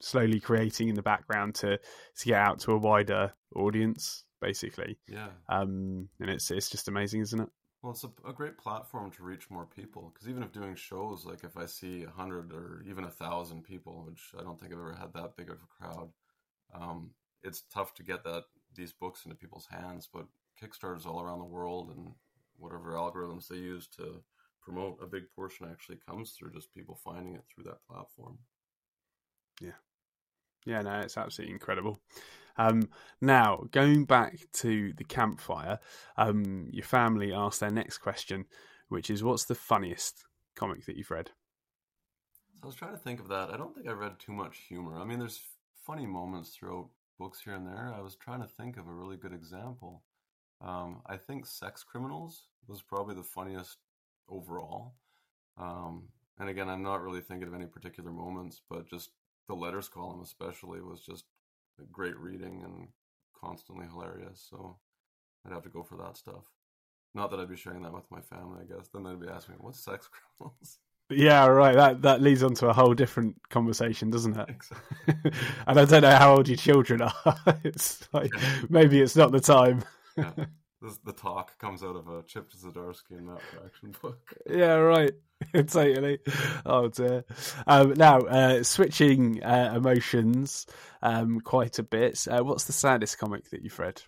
slowly 0.00 0.40
creating 0.40 0.88
in 0.88 0.94
the 0.94 1.02
background 1.02 1.54
to 1.56 1.78
to 1.78 2.24
get 2.24 2.40
out 2.40 2.60
to 2.60 2.72
a 2.72 2.78
wider 2.78 3.32
audience, 3.54 4.24
basically. 4.40 4.98
Yeah. 5.08 5.28
Um, 5.48 6.08
and 6.20 6.30
it's 6.30 6.50
it's 6.50 6.70
just 6.70 6.88
amazing, 6.88 7.20
isn't 7.22 7.40
it? 7.40 7.48
Well, 7.82 7.92
it's 7.92 8.04
a, 8.04 8.10
a 8.28 8.32
great 8.32 8.58
platform 8.58 9.10
to 9.12 9.22
reach 9.22 9.50
more 9.50 9.66
people 9.66 10.10
because 10.12 10.28
even 10.28 10.42
if 10.42 10.52
doing 10.52 10.74
shows, 10.74 11.24
like 11.24 11.44
if 11.44 11.56
I 11.56 11.66
see 11.66 12.02
a 12.04 12.10
hundred 12.10 12.52
or 12.52 12.84
even 12.88 13.04
a 13.04 13.10
thousand 13.10 13.62
people, 13.62 14.04
which 14.06 14.32
I 14.38 14.42
don't 14.42 14.58
think 14.58 14.72
I've 14.72 14.80
ever 14.80 14.94
had 14.94 15.12
that 15.14 15.36
big 15.36 15.48
of 15.50 15.58
a 15.58 15.84
crowd, 15.84 16.08
um, 16.74 17.10
it's 17.42 17.62
tough 17.72 17.94
to 17.94 18.02
get 18.02 18.24
that 18.24 18.44
these 18.74 18.92
books 18.92 19.24
into 19.24 19.36
people's 19.36 19.68
hands. 19.70 20.08
But 20.12 20.26
Kickstarters 20.60 21.06
all 21.06 21.20
around 21.20 21.38
the 21.38 21.44
world 21.44 21.94
and 21.96 22.14
whatever 22.56 22.94
algorithms 22.94 23.46
they 23.46 23.56
use 23.56 23.86
to 23.96 24.22
promote, 24.68 24.98
a 25.02 25.06
big 25.06 25.24
portion 25.34 25.66
actually 25.70 25.98
comes 26.08 26.32
through 26.32 26.52
just 26.52 26.74
people 26.74 26.94
finding 27.02 27.34
it 27.34 27.44
through 27.48 27.64
that 27.64 27.82
platform. 27.88 28.38
Yeah, 29.60 29.78
Yeah, 30.66 30.82
no, 30.82 31.00
it's 31.00 31.16
absolutely 31.16 31.54
incredible. 31.54 32.00
Um, 32.58 32.90
now, 33.20 33.64
going 33.70 34.04
back 34.04 34.38
to 34.54 34.92
the 34.94 35.04
campfire, 35.04 35.78
um, 36.16 36.68
your 36.72 36.84
family 36.84 37.32
asked 37.32 37.60
their 37.60 37.70
next 37.70 37.98
question, 37.98 38.46
which 38.88 39.10
is, 39.10 39.22
"What's 39.22 39.44
the 39.44 39.54
funniest 39.54 40.26
comic 40.54 40.84
that 40.86 40.96
you've 40.96 41.10
read?" 41.10 41.30
So 42.56 42.64
I 42.64 42.66
was 42.66 42.74
trying 42.74 42.92
to 42.92 42.98
think 42.98 43.20
of 43.20 43.28
that. 43.28 43.50
I 43.50 43.56
don't 43.56 43.74
think 43.74 43.88
I 43.88 43.92
read 43.92 44.18
too 44.18 44.32
much 44.32 44.58
humor. 44.68 44.98
I 44.98 45.04
mean, 45.04 45.18
there's 45.18 45.40
funny 45.86 46.06
moments 46.06 46.50
throughout 46.50 46.90
books 47.18 47.40
here 47.40 47.54
and 47.54 47.66
there. 47.66 47.94
I 47.94 48.00
was 48.00 48.16
trying 48.16 48.42
to 48.42 48.48
think 48.48 48.76
of 48.76 48.86
a 48.86 48.92
really 48.92 49.16
good 49.16 49.32
example. 49.32 50.02
Um, 50.60 51.02
I 51.06 51.16
think 51.16 51.46
Sex 51.46 51.84
Criminals 51.84 52.48
was 52.66 52.82
probably 52.82 53.14
the 53.14 53.22
funniest 53.22 53.78
overall. 54.28 54.94
Um, 55.56 56.08
and 56.38 56.48
again, 56.48 56.68
I'm 56.68 56.82
not 56.82 57.02
really 57.02 57.20
thinking 57.20 57.48
of 57.48 57.54
any 57.54 57.66
particular 57.66 58.10
moments, 58.10 58.60
but 58.68 58.88
just 58.88 59.10
the 59.48 59.54
letters 59.54 59.88
column, 59.88 60.20
especially, 60.22 60.80
was 60.80 61.00
just 61.00 61.24
a 61.80 61.84
great 61.92 62.16
reading 62.16 62.62
and 62.64 62.88
constantly 63.38 63.86
hilarious. 63.86 64.46
So 64.48 64.78
I'd 65.44 65.52
have 65.52 65.64
to 65.64 65.68
go 65.68 65.82
for 65.82 65.96
that 65.96 66.16
stuff. 66.16 66.44
Not 67.14 67.30
that 67.30 67.40
I'd 67.40 67.48
be 67.48 67.56
sharing 67.56 67.82
that 67.82 67.92
with 67.92 68.10
my 68.10 68.20
family, 68.20 68.60
I 68.62 68.76
guess. 68.76 68.88
Then 68.88 69.02
they'd 69.02 69.20
be 69.20 69.28
asking 69.28 69.54
me, 69.54 69.60
what's 69.60 69.80
Sex 69.80 70.08
Criminals? 70.38 70.78
Yeah, 71.10 71.46
right. 71.46 71.74
That 71.74 72.02
that 72.02 72.20
leads 72.20 72.42
on 72.42 72.54
to 72.56 72.68
a 72.68 72.72
whole 72.72 72.92
different 72.92 73.36
conversation, 73.48 74.10
doesn't 74.10 74.36
it? 74.36 74.48
Exactly. 74.48 75.32
and 75.66 75.80
I 75.80 75.84
don't 75.86 76.02
know 76.02 76.10
how 76.16 76.34
old 76.36 76.48
your 76.48 76.58
children 76.58 77.00
are. 77.00 77.40
it's 77.64 78.06
like 78.12 78.32
maybe 78.68 79.00
it's 79.00 79.16
not 79.16 79.32
the 79.32 79.40
time. 79.40 79.82
Yeah. 80.16 80.32
This, 80.80 80.98
the 80.98 81.12
talk 81.12 81.58
comes 81.58 81.82
out 81.82 81.96
of 81.96 82.08
a 82.08 82.22
Chip 82.22 82.50
Zdarsky 82.52 83.18
in 83.18 83.26
that 83.26 83.42
Fraction 83.42 83.94
book. 84.00 84.18
Yeah, 84.48 84.74
right. 84.74 85.12
totally. 85.54 86.18
Oh 86.64 86.88
dear. 86.88 87.24
Um, 87.66 87.94
now, 87.94 88.18
uh, 88.20 88.62
switching 88.62 89.42
uh, 89.42 89.72
emotions 89.76 90.66
um, 91.02 91.40
quite 91.40 91.78
a 91.78 91.82
bit. 91.82 92.26
Uh, 92.28 92.42
what's 92.42 92.64
the 92.64 92.72
saddest 92.72 93.18
comic 93.18 93.50
that 93.50 93.62
you've 93.62 93.78
read? 93.78 94.02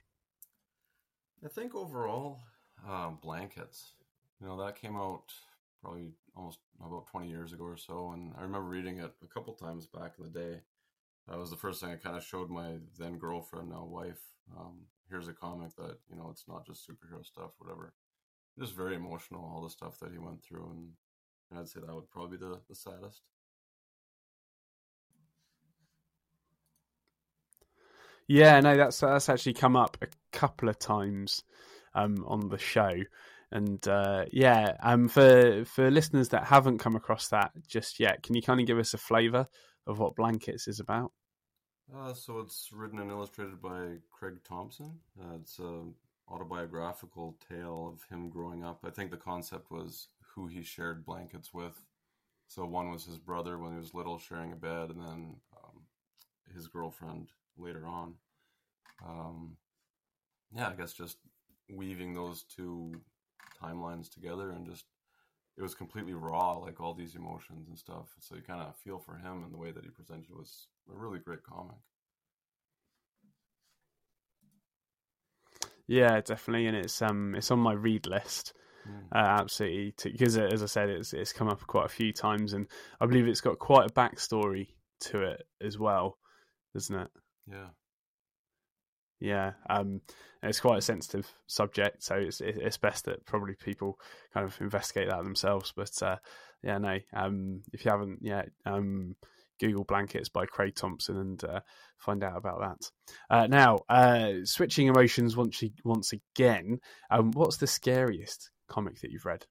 I 1.44 1.48
think 1.48 1.74
overall, 1.74 2.40
uh, 2.88 3.10
blankets. 3.10 3.92
You 4.40 4.48
know 4.48 4.64
that 4.64 4.80
came 4.80 4.96
out 4.96 5.32
probably 5.82 6.12
almost 6.36 6.58
about 6.84 7.06
twenty 7.06 7.28
years 7.28 7.52
ago 7.52 7.64
or 7.64 7.76
so, 7.76 8.10
and 8.12 8.32
I 8.38 8.42
remember 8.42 8.68
reading 8.68 8.98
it 8.98 9.12
a 9.22 9.26
couple 9.26 9.54
times 9.54 9.86
back 9.86 10.14
in 10.18 10.24
the 10.24 10.38
day. 10.38 10.60
That 11.28 11.38
was 11.38 11.50
the 11.50 11.56
first 11.56 11.80
thing 11.80 11.90
I 11.90 11.96
kind 11.96 12.16
of 12.16 12.24
showed 12.24 12.50
my 12.50 12.76
then 12.98 13.18
girlfriend, 13.18 13.70
now 13.70 13.84
wife. 13.84 14.20
Um, 14.58 14.86
here's 15.10 15.28
a 15.28 15.32
comic 15.32 15.74
that 15.76 15.98
you 16.08 16.16
know 16.16 16.28
it's 16.30 16.46
not 16.48 16.66
just 16.66 16.88
superhero 16.88 17.24
stuff, 17.24 17.50
whatever. 17.58 17.92
Just 18.58 18.74
very 18.74 18.94
emotional, 18.94 19.42
all 19.42 19.62
the 19.62 19.70
stuff 19.70 19.98
that 20.00 20.12
he 20.12 20.18
went 20.18 20.42
through, 20.42 20.68
and, 20.70 20.90
and 21.50 21.60
I'd 21.60 21.68
say 21.68 21.80
that 21.80 21.94
would 21.94 22.10
probably 22.10 22.36
be 22.36 22.44
the, 22.44 22.60
the 22.68 22.74
saddest. 22.74 23.22
Yeah, 28.26 28.60
no, 28.60 28.76
that's 28.76 29.00
that's 29.00 29.28
actually 29.28 29.54
come 29.54 29.76
up 29.76 29.96
a 30.02 30.06
couple 30.32 30.68
of 30.68 30.78
times 30.78 31.42
um, 31.94 32.24
on 32.28 32.48
the 32.48 32.58
show, 32.58 32.94
and 33.50 33.86
uh, 33.88 34.26
yeah, 34.30 34.76
um, 34.82 35.08
for 35.08 35.64
for 35.64 35.90
listeners 35.90 36.28
that 36.28 36.44
haven't 36.44 36.78
come 36.78 36.94
across 36.94 37.28
that 37.28 37.50
just 37.66 37.98
yet, 37.98 38.22
can 38.22 38.36
you 38.36 38.42
kind 38.42 38.60
of 38.60 38.66
give 38.66 38.78
us 38.78 38.94
a 38.94 38.98
flavour 38.98 39.48
of 39.86 39.98
what 39.98 40.14
Blankets 40.14 40.68
is 40.68 40.78
about? 40.78 41.12
Uh, 41.96 42.14
so 42.14 42.38
it's 42.38 42.70
written 42.72 43.00
and 43.00 43.10
illustrated 43.10 43.60
by 43.60 43.96
Craig 44.10 44.38
Thompson. 44.44 44.98
Uh, 45.20 45.34
it's 45.40 45.58
a 45.58 45.82
autobiographical 46.28 47.36
tale 47.48 47.92
of 47.92 48.04
him 48.08 48.28
growing 48.30 48.64
up. 48.64 48.84
I 48.84 48.90
think 48.90 49.10
the 49.10 49.16
concept 49.16 49.70
was 49.70 50.08
who 50.34 50.46
he 50.46 50.62
shared 50.62 51.04
blankets 51.04 51.52
with. 51.52 51.80
So 52.46 52.64
one 52.64 52.90
was 52.90 53.04
his 53.04 53.18
brother 53.18 53.58
when 53.58 53.72
he 53.72 53.78
was 53.78 53.94
little, 53.94 54.18
sharing 54.18 54.52
a 54.52 54.56
bed, 54.56 54.90
and 54.90 55.00
then 55.00 55.36
um, 55.56 55.82
his 56.54 56.68
girlfriend 56.68 57.30
later 57.58 57.86
on. 57.86 58.14
Um, 59.04 59.56
yeah, 60.54 60.68
I 60.68 60.74
guess 60.74 60.92
just 60.92 61.18
weaving 61.68 62.14
those 62.14 62.44
two 62.44 63.00
timelines 63.62 64.12
together 64.12 64.50
and 64.50 64.66
just 64.66 64.84
it 65.56 65.62
was 65.62 65.74
completely 65.74 66.14
raw, 66.14 66.52
like 66.54 66.80
all 66.80 66.94
these 66.94 67.16
emotions 67.16 67.68
and 67.68 67.78
stuff. 67.78 68.14
So 68.20 68.36
you 68.36 68.42
kind 68.42 68.62
of 68.62 68.76
feel 68.76 68.98
for 68.98 69.16
him 69.16 69.42
and 69.44 69.52
the 69.52 69.58
way 69.58 69.72
that 69.72 69.84
he 69.84 69.90
presented 69.90 70.30
was 70.30 70.68
a 70.88 70.96
really 70.96 71.18
great 71.18 71.42
comic. 71.42 71.76
Yeah, 75.86 76.20
definitely, 76.20 76.66
and 76.66 76.76
it's 76.76 77.02
um 77.02 77.34
it's 77.34 77.50
on 77.50 77.58
my 77.58 77.72
read 77.72 78.06
list. 78.06 78.52
Mm. 78.88 79.06
Uh, 79.12 79.40
absolutely, 79.40 79.92
because 80.04 80.38
uh, 80.38 80.48
as 80.52 80.62
I 80.62 80.66
said, 80.66 80.88
it's 80.88 81.12
it's 81.12 81.32
come 81.32 81.48
up 81.48 81.66
quite 81.66 81.86
a 81.86 81.88
few 81.88 82.12
times, 82.12 82.52
and 82.52 82.66
I 83.00 83.06
believe 83.06 83.26
it's 83.26 83.40
got 83.40 83.58
quite 83.58 83.90
a 83.90 83.92
backstory 83.92 84.68
to 85.00 85.22
it 85.22 85.42
as 85.60 85.78
well, 85.78 86.16
doesn't 86.74 86.94
it? 86.94 87.10
Yeah. 87.50 87.68
Yeah, 89.20 89.52
um, 89.68 90.00
it's 90.42 90.60
quite 90.60 90.78
a 90.78 90.82
sensitive 90.82 91.30
subject, 91.46 92.02
so 92.02 92.14
it's 92.14 92.40
it's 92.40 92.78
best 92.78 93.04
that 93.04 93.26
probably 93.26 93.54
people 93.54 93.98
kind 94.32 94.46
of 94.46 94.58
investigate 94.60 95.08
that 95.08 95.22
themselves. 95.24 95.72
But 95.76 96.02
uh, 96.02 96.16
yeah, 96.62 96.78
no, 96.78 96.98
um, 97.12 97.62
if 97.72 97.84
you 97.84 97.90
haven't 97.90 98.20
yet, 98.22 98.48
um, 98.64 99.16
Google 99.60 99.84
blankets 99.84 100.28
by 100.28 100.46
Craig 100.46 100.74
Thompson 100.74 101.16
and 101.16 101.44
uh, 101.44 101.60
find 101.98 102.24
out 102.24 102.36
about 102.36 102.60
that. 102.60 102.90
Uh, 103.28 103.46
now, 103.46 103.80
uh, 103.88 104.32
switching 104.44 104.88
emotions 104.88 105.36
once 105.36 105.62
once 105.84 106.12
again. 106.12 106.78
Um, 107.10 107.32
what's 107.32 107.58
the 107.58 107.66
scariest 107.66 108.50
comic 108.68 109.00
that 109.00 109.10
you've 109.10 109.26
read, 109.26 109.44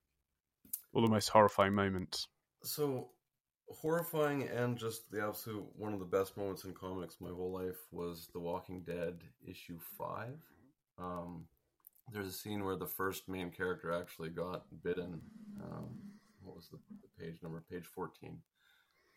or 0.94 1.01
the 1.01 1.12
most 1.12 1.30
horrifying 1.30 1.74
moment? 1.74 2.28
So 2.63 3.12
horrifying 3.70 4.48
and 4.48 4.78
just 4.78 5.10
the 5.12 5.24
absolute 5.24 5.66
one 5.75 5.94
of 5.94 6.00
the 6.00 6.06
best 6.06 6.36
moments 6.36 6.63
in 6.63 6.74
comics 6.74 7.18
my 7.20 7.30
whole 7.30 7.54
life 7.54 7.78
was 7.92 8.28
The 8.34 8.39
Walking 8.39 8.82
Dead 8.82 9.20
issue 9.48 9.78
five. 9.98 10.39
Um, 10.98 11.46
there's 12.12 12.28
a 12.28 12.32
scene 12.32 12.66
where 12.66 12.75
the 12.75 12.88
first 12.88 13.30
main 13.30 13.51
character 13.51 13.92
actually 13.92 14.30
got 14.30 14.63
bitten. 14.84 15.22
Um, 15.63 16.00
what 16.42 16.56
was 16.56 16.70
the, 16.70 16.80
the, 17.01 17.24
page 17.24 17.42
number? 17.44 17.63
Page 17.70 17.86
fourteen. 17.86 18.39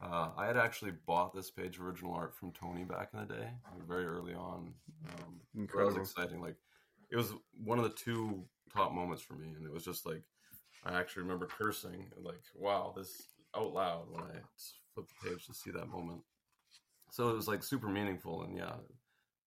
Uh, 0.03 0.31
I 0.37 0.47
had 0.47 0.57
actually 0.57 0.93
bought 1.07 1.33
this 1.33 1.51
page 1.51 1.77
of 1.77 1.85
original 1.85 2.13
art 2.13 2.35
from 2.35 2.51
Tony 2.53 2.83
back 2.83 3.11
in 3.13 3.21
the 3.21 3.35
day, 3.35 3.49
very 3.87 4.05
early 4.05 4.35
on. 4.35 4.75
Um, 5.09 5.41
Incredible. 5.57 5.97
It 5.97 6.01
was 6.01 6.11
exciting. 6.11 6.41
Like 6.41 6.57
it 7.11 7.17
was 7.17 7.33
one 7.65 7.79
of 7.79 7.85
the 7.85 7.91
two 7.91 8.45
top 8.75 8.93
moments 8.93 9.23
for 9.23 9.35
me, 9.35 9.55
and 9.57 9.65
it 9.65 9.73
was 9.73 9.85
just 9.85 10.05
like 10.05 10.23
I 10.85 10.99
actually 10.99 11.23
remember 11.23 11.47
cursing, 11.47 12.11
like, 12.21 12.43
"Wow, 12.57 12.93
this 12.97 13.23
out 13.57 13.73
loud 13.73 14.11
when 14.11 14.23
I 14.23 14.39
flipped 14.95 15.11
the 15.11 15.31
page 15.31 15.47
to 15.47 15.55
see 15.55 15.71
that 15.71 15.89
moment. 15.89 16.23
So 17.11 17.29
it 17.29 17.37
was 17.37 17.49
like 17.49 17.63
super 17.63 17.89
meaningful 17.89 18.43
and 18.43 18.57
yeah, 18.57 18.75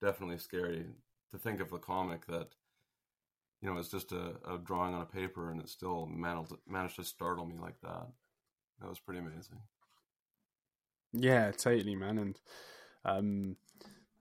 definitely 0.02 0.38
scary 0.38 0.86
to 1.32 1.38
think 1.38 1.60
of 1.60 1.74
a 1.74 1.80
comic 1.80 2.26
that 2.28 2.50
you 3.62 3.70
know 3.70 3.80
it's 3.80 3.90
just 3.90 4.12
a, 4.12 4.36
a 4.48 4.58
drawing 4.64 4.94
on 4.94 5.02
a 5.02 5.06
paper 5.06 5.52
and 5.52 5.60
it 5.60 5.70
still 5.70 6.06
managed 6.06 6.54
managed 6.68 6.98
to 6.98 7.04
startle 7.04 7.46
me 7.46 7.56
like 7.60 7.80
that. 7.82 8.08
That 8.80 8.90
was 8.90 9.00
pretty 9.00 9.20
amazing. 9.20 9.60
Yeah, 11.18 11.52
totally, 11.52 11.96
man, 11.96 12.18
and 12.18 12.40
um, 13.06 13.56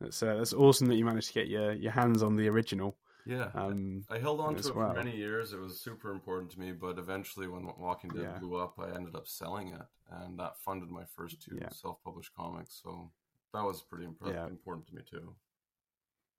that's 0.01 0.23
uh, 0.23 0.37
that's 0.37 0.53
awesome 0.53 0.89
that 0.89 0.97
you 0.97 1.05
managed 1.05 1.29
to 1.29 1.35
get 1.35 1.49
your 1.49 1.73
your 1.73 1.93
hands 1.93 2.23
on 2.23 2.37
the 2.37 2.49
original. 2.49 2.97
Yeah, 3.27 3.49
um, 3.55 4.05
I 4.11 4.19
held 4.19 4.41
on 4.41 4.55
to 4.57 4.69
it 4.69 4.77
well. 4.77 4.93
for 4.93 5.03
many 5.03 5.17
years. 5.17 5.53
It 5.53 5.61
was 5.61 5.81
super 5.81 6.11
important 6.11 6.51
to 6.53 6.61
me, 6.61 6.73
but 6.73 6.99
eventually, 6.99 7.49
when 7.49 7.67
Walking 7.79 8.11
Dead 8.11 8.23
yeah. 8.23 8.39
blew 8.39 8.57
up, 8.57 8.79
I 8.79 8.95
ended 8.95 9.15
up 9.17 9.27
selling 9.27 9.69
it, 9.69 9.81
and 10.11 10.39
that 10.39 10.59
funded 10.59 10.91
my 10.91 11.05
first 11.17 11.41
two 11.41 11.57
yeah. 11.61 11.71
self-published 11.71 12.35
comics. 12.37 12.81
So 12.83 13.11
that 13.55 13.65
was 13.65 13.83
pretty 13.83 14.09
yeah. 14.27 14.47
important 14.47 14.87
to 14.89 14.95
me 14.95 15.03
too. 15.11 15.35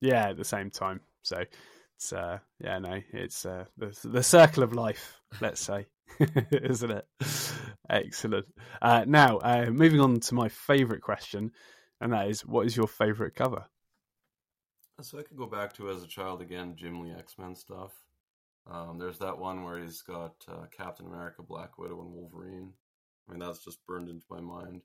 Yeah, 0.01 0.29
at 0.29 0.37
the 0.37 0.45
same 0.45 0.69
time. 0.69 0.99
So 1.23 1.43
it's 1.95 2.13
uh, 2.13 2.39
yeah, 2.59 2.77
no, 2.79 3.01
it's 3.11 3.45
uh, 3.45 3.65
the 3.77 3.97
the 4.03 4.23
circle 4.23 4.61
of 4.61 4.73
life, 4.73 5.19
let's 5.41 5.61
say, 5.61 5.87
isn't 6.51 6.91
it? 6.91 7.07
Excellent. 7.89 8.47
Uh, 8.81 9.05
now, 9.07 9.37
uh, 9.37 9.67
moving 9.69 9.99
on 9.99 10.19
to 10.21 10.35
my 10.35 10.49
favourite 10.49 11.01
question, 11.01 11.51
and 12.01 12.13
that 12.13 12.27
is, 12.27 12.45
what 12.45 12.65
is 12.65 12.75
your 12.75 12.87
favourite 12.87 13.35
cover? 13.35 13.65
So 15.01 15.19
I 15.19 15.23
could 15.23 15.37
go 15.37 15.45
back 15.45 15.73
to 15.73 15.89
as 15.89 16.03
a 16.03 16.07
child 16.07 16.41
again, 16.41 16.75
Jim 16.77 17.01
Lee 17.01 17.11
X 17.11 17.35
Men 17.37 17.55
stuff. 17.55 17.91
Um, 18.69 18.97
there's 18.97 19.19
that 19.19 19.37
one 19.37 19.63
where 19.63 19.77
he's 19.77 20.01
got 20.01 20.35
uh, 20.47 20.65
Captain 20.75 21.05
America, 21.05 21.43
Black 21.43 21.77
Widow, 21.77 22.01
and 22.01 22.11
Wolverine. 22.11 22.71
I 23.27 23.31
mean, 23.31 23.39
that's 23.39 23.63
just 23.63 23.85
burned 23.85 24.09
into 24.09 24.25
my 24.29 24.39
mind. 24.39 24.81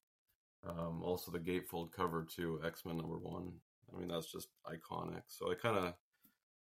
Um, 0.67 1.03
also, 1.03 1.31
the 1.31 1.39
gatefold 1.39 1.93
cover 1.93 2.27
to 2.37 2.61
X 2.65 2.85
Men 2.85 2.97
number 2.99 3.19
one. 3.19 3.53
I 3.95 3.99
mean, 3.99 4.09
that's 4.09 4.31
just 4.31 4.49
iconic. 4.67 5.23
So 5.29 5.51
I 5.51 5.55
kind 5.55 5.77
of 5.79 5.95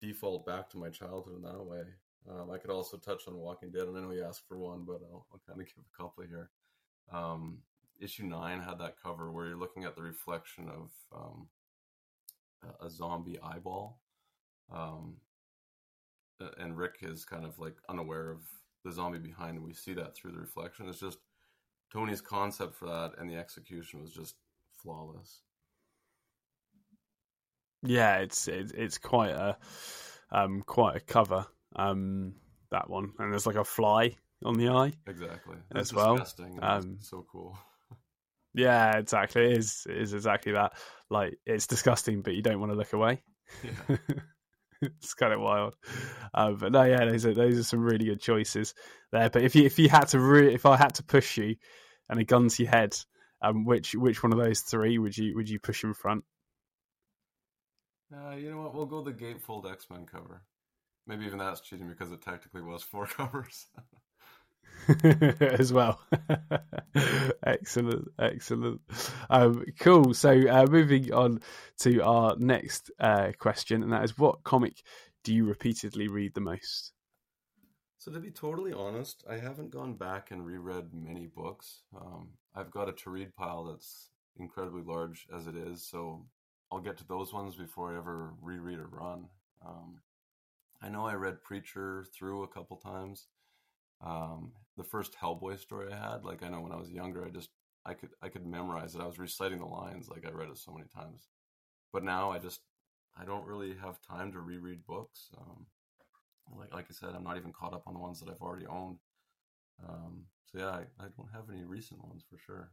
default 0.02 0.46
back 0.46 0.70
to 0.70 0.78
my 0.78 0.90
childhood 0.90 1.36
in 1.36 1.42
that 1.44 1.66
way. 1.66 1.84
Um, 2.30 2.52
I 2.52 2.58
could 2.58 2.70
also 2.70 2.98
touch 2.98 3.24
on 3.28 3.36
Walking 3.36 3.72
Dead, 3.72 3.88
and 3.88 3.98
I 3.98 4.02
know 4.02 4.12
you 4.12 4.24
asked 4.24 4.48
for 4.48 4.58
one, 4.58 4.84
but 4.86 5.02
I'll, 5.12 5.26
I'll 5.32 5.42
kind 5.48 5.60
of 5.60 5.68
give 5.68 5.78
a 5.78 5.98
couple 5.98 6.24
here. 6.24 6.50
Um, 7.12 7.60
issue 8.00 8.26
nine 8.26 8.62
had 8.62 8.80
that 8.80 8.96
cover 9.02 9.32
where 9.32 9.48
you're 9.48 9.58
looking 9.58 9.84
at 9.84 9.96
the 9.96 10.02
reflection 10.02 10.70
of 10.70 10.92
um, 11.16 11.48
a 12.82 12.90
zombie 12.90 13.40
eyeball. 13.42 14.00
Um, 14.74 15.18
and 16.58 16.78
Rick 16.78 16.98
is 17.02 17.26
kind 17.26 17.46
of 17.46 17.60
like 17.60 17.76
unaware 17.90 18.32
of 18.32 18.40
the 18.84 18.92
zombie 18.92 19.20
behind 19.20 19.58
him. 19.58 19.64
We 19.64 19.74
see 19.74 19.94
that 19.94 20.16
through 20.16 20.32
the 20.32 20.40
reflection. 20.40 20.88
It's 20.88 21.00
just 21.00 21.20
Tony's 21.92 22.22
concept 22.22 22.76
for 22.76 22.88
that 22.88 23.14
and 23.20 23.30
the 23.30 23.36
execution 23.36 24.02
was 24.02 24.12
just 24.12 24.36
flawless. 24.82 25.42
Yeah, 27.84 28.18
it's 28.18 28.48
it's, 28.48 28.72
it's 28.74 28.98
quite 28.98 29.32
a 29.32 29.58
um, 30.32 30.64
quite 30.66 30.96
a 30.96 31.00
cover. 31.00 31.46
Um, 31.76 32.34
that 32.72 32.90
one, 32.90 33.12
and 33.20 33.32
there's 33.32 33.46
like 33.46 33.56
a 33.56 33.64
fly 33.64 34.16
on 34.44 34.56
the 34.56 34.70
eye. 34.70 34.94
Exactly. 35.08 35.58
As 35.74 35.94
well. 35.94 36.26
Um, 36.62 36.98
so 37.02 37.26
cool. 37.32 37.58
Yeah, 38.54 38.98
exactly. 38.98 39.46
It 39.46 39.58
is 39.58 39.86
it 39.90 39.98
is 39.98 40.14
exactly 40.14 40.54
that. 40.54 40.74
Like 41.10 41.38
it's 41.46 41.68
disgusting, 41.68 42.22
but 42.22 42.34
you 42.34 42.42
don't 42.42 42.60
want 42.60 42.72
to 42.72 42.78
look 42.78 42.94
away. 42.94 43.24
Yeah. 43.64 43.98
it's 44.82 45.14
kind 45.14 45.34
of 45.34 45.40
wild. 45.40 45.76
Um, 46.34 46.58
but 46.58 46.72
no, 46.72 46.84
yeah, 46.84 47.06
those 47.06 47.26
are 47.26 47.34
those 47.34 47.60
are 47.60 47.64
some 47.64 47.82
really 47.82 48.06
good 48.06 48.22
choices 48.22 48.74
there. 49.12 49.30
But 49.30 49.44
if 49.44 49.56
you 49.56 49.66
if 49.66 49.80
you 49.80 49.90
had 49.90 50.08
to 50.10 50.20
re- 50.20 50.54
if 50.54 50.66
I 50.66 50.78
had 50.78 50.96
to 50.96 51.04
push 51.04 51.38
you 51.38 51.56
and 52.10 52.20
a 52.20 52.24
gun 52.24 52.50
to 52.50 52.64
your 52.64 52.72
head, 52.72 52.96
um, 53.42 53.66
which 53.66 53.96
which 53.96 54.24
one 54.24 54.34
of 54.34 54.40
those 54.40 54.62
three 54.62 54.98
would 54.98 55.18
you 55.18 55.36
would 55.36 55.50
you 55.50 55.60
push 55.60 55.84
in 55.84 55.94
front? 55.94 56.24
Uh, 58.14 58.36
you 58.36 58.52
know 58.52 58.62
what? 58.62 58.76
We'll 58.76 58.86
go 58.86 59.02
the 59.02 59.14
Gatefold 59.14 59.72
X 59.72 59.88
Men 59.90 60.06
cover. 60.06 60.42
Maybe 61.12 61.26
even 61.26 61.40
that's 61.40 61.60
cheating 61.60 61.90
because 61.90 62.10
it 62.14 62.22
technically 62.22 62.62
was 62.62 62.84
four 62.84 63.06
covers. 63.18 63.68
as 65.42 65.74
well. 65.74 66.00
excellent, 67.46 68.08
excellent. 68.18 68.80
Um, 69.30 69.66
cool. 69.82 70.14
So, 70.14 70.30
uh, 70.30 70.68
moving 70.70 71.14
on 71.14 71.42
to 71.80 72.00
our 72.00 72.38
next 72.38 72.92
uh, 72.98 73.34
question, 73.38 73.84
and 73.84 73.92
that 73.92 74.06
is 74.06 74.18
what 74.18 74.46
comic 74.46 74.84
do 75.26 75.34
you 75.36 75.44
repeatedly 75.44 76.08
read 76.08 76.34
the 76.34 76.40
most? 76.40 76.94
So 77.98 78.14
to 78.14 78.20
be 78.22 78.32
totally 78.32 78.72
honest, 78.72 79.26
I 79.30 79.36
haven't 79.36 79.72
gone 79.72 79.96
back 79.96 80.32
and 80.32 80.46
reread 80.46 80.94
many 80.94 81.28
books. 81.28 81.82
Um, 81.94 82.30
I've 82.56 82.72
got 82.72 82.88
a 82.88 82.94
to 82.94 83.10
read 83.10 83.36
pile 83.36 83.66
that's 83.66 84.12
incredibly 84.38 84.84
large 84.84 85.28
as 85.36 85.48
it 85.48 85.58
is, 85.58 85.86
so 85.86 86.26
I'll 86.72 86.80
get 86.80 86.98
to 87.00 87.08
those 87.10 87.34
ones 87.34 87.58
before 87.58 87.94
I 87.94 87.98
ever 87.98 88.32
reread 88.42 88.80
a 88.80 88.86
run. 88.86 89.26
Um, 89.68 89.98
I 90.82 90.90
know 90.90 91.06
I 91.06 91.14
read 91.14 91.44
Preacher 91.44 92.06
through 92.14 92.44
a 92.44 92.48
couple 92.48 92.78
times. 92.78 93.28
Um, 94.04 94.54
the 94.78 94.84
first 94.84 95.16
Hellboy 95.22 95.60
story 95.60 95.92
I 95.94 96.12
had, 96.12 96.24
like 96.24 96.44
I 96.44 96.50
know 96.50 96.62
when 96.62 96.72
I 96.72 96.78
was 96.78 96.90
younger, 96.92 97.26
I 97.26 97.30
just 97.30 97.50
I 97.86 97.94
could 97.94 98.10
I 98.22 98.30
could 98.30 98.46
memorize 98.46 98.96
it. 98.96 99.02
I 99.02 99.06
was 99.08 99.20
reciting 99.20 99.60
the 99.60 99.66
lines 99.66 100.10
like 100.10 100.26
I 100.26 100.32
read 100.32 100.50
it 100.50 100.58
so 100.58 100.72
many 100.72 100.88
times. 100.88 101.30
But 101.94 102.04
now 102.04 102.32
I 102.32 102.40
just 102.40 102.62
I 103.16 103.26
don't 103.26 103.46
really 103.46 103.76
have 103.76 104.02
time 104.02 104.32
to 104.32 104.40
reread 104.40 104.86
books. 104.86 105.30
Um, 105.38 105.68
like 106.58 106.74
like 106.74 106.86
I 106.90 106.94
said, 106.94 107.12
I'm 107.16 107.24
not 107.24 107.38
even 107.38 107.54
caught 107.54 107.74
up 107.74 107.84
on 107.88 107.94
the 107.94 108.00
ones 108.00 108.20
that 108.20 108.30
I've 108.30 108.42
already 108.42 108.66
owned. 108.68 108.98
Um, 109.88 110.26
so 110.46 110.60
yeah, 110.60 110.70
I, 110.72 110.82
I 111.00 111.08
don't 111.18 111.32
have 111.34 111.50
any 111.52 111.64
recent 111.64 112.04
ones 112.04 112.24
for 112.30 112.38
sure. 112.38 112.72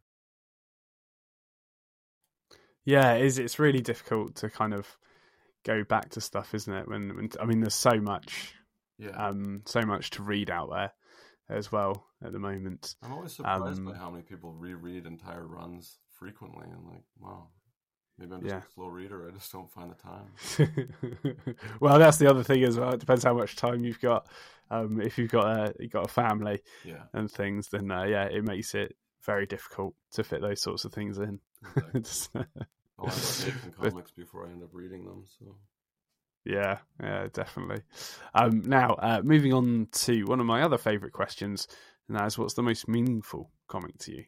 Yeah, 2.84 3.14
it 3.14 3.24
is 3.24 3.38
it's 3.38 3.58
really 3.58 3.80
difficult 3.82 4.34
to 4.36 4.50
kind 4.50 4.72
of 4.72 4.96
go 5.64 5.84
back 5.84 6.10
to 6.10 6.20
stuff, 6.20 6.54
isn't 6.54 6.72
it? 6.72 6.88
When, 6.88 7.14
when 7.16 7.30
I 7.40 7.44
mean, 7.44 7.60
there's 7.60 7.74
so 7.74 8.00
much, 8.00 8.54
Yeah, 8.98 9.10
um, 9.16 9.62
so 9.66 9.82
much 9.82 10.10
to 10.10 10.22
read 10.22 10.50
out 10.50 10.70
there 10.70 10.92
as 11.48 11.72
well 11.72 12.06
at 12.24 12.32
the 12.32 12.38
moment. 12.38 12.94
I'm 13.02 13.12
always 13.12 13.32
surprised 13.32 13.78
um, 13.78 13.86
by 13.86 13.94
how 13.94 14.10
many 14.10 14.22
people 14.22 14.52
reread 14.52 15.06
entire 15.06 15.46
runs 15.46 15.98
frequently, 16.18 16.66
and 16.70 16.84
like, 16.86 17.04
wow, 17.20 17.48
maybe 18.18 18.34
I'm 18.34 18.42
just 18.42 18.54
Yeah. 18.54 18.60
a 18.68 18.72
slow 18.74 18.88
reader. 18.88 19.28
I 19.28 19.32
just 19.32 19.52
don't 19.52 19.70
find 19.70 19.90
the 19.90 19.94
time. 19.94 20.26
well, 21.80 21.98
that's 21.98 22.18
the 22.18 22.28
other 22.28 22.42
thing 22.42 22.62
as 22.64 22.78
well. 22.78 22.92
It 22.92 23.00
depends 23.00 23.24
how 23.24 23.34
much 23.34 23.56
time 23.56 23.84
you've 23.84 24.00
got. 24.00 24.26
Um, 24.70 25.00
if 25.00 25.16
you've 25.18 25.30
got 25.30 25.46
a 25.46 25.74
you've 25.78 25.92
got 25.92 26.04
a 26.04 26.12
family 26.12 26.60
Yeah, 26.84 27.04
and 27.12 27.30
things, 27.30 27.68
then 27.68 27.90
uh, 27.90 28.04
yeah, 28.04 28.24
it 28.24 28.44
makes 28.44 28.74
it 28.74 28.96
very 29.24 29.46
difficult 29.46 29.94
to 30.12 30.24
fit 30.24 30.40
those 30.40 30.60
sorts 30.60 30.84
of 30.84 30.92
things 30.92 31.18
in. 31.18 31.40
exactly. 31.94 32.44
I'll 32.98 33.06
end 33.06 33.14
up 33.14 33.54
making 33.54 33.74
But- 33.78 33.90
comics 33.90 34.10
before 34.10 34.46
I 34.46 34.50
end 34.50 34.62
up 34.62 34.70
reading 34.72 35.04
them. 35.04 35.24
So 35.38 35.56
Yeah, 36.44 36.78
yeah, 37.00 37.28
definitely. 37.32 37.82
Um, 38.34 38.62
now, 38.62 38.94
uh, 38.94 39.20
moving 39.22 39.52
on 39.52 39.88
to 39.92 40.24
one 40.24 40.40
of 40.40 40.46
my 40.46 40.62
other 40.62 40.78
favourite 40.78 41.12
questions, 41.12 41.68
and 42.08 42.16
that 42.16 42.26
is 42.26 42.38
what's 42.38 42.54
the 42.54 42.62
most 42.62 42.88
meaningful 42.88 43.50
comic 43.66 43.98
to 43.98 44.12
you? 44.16 44.24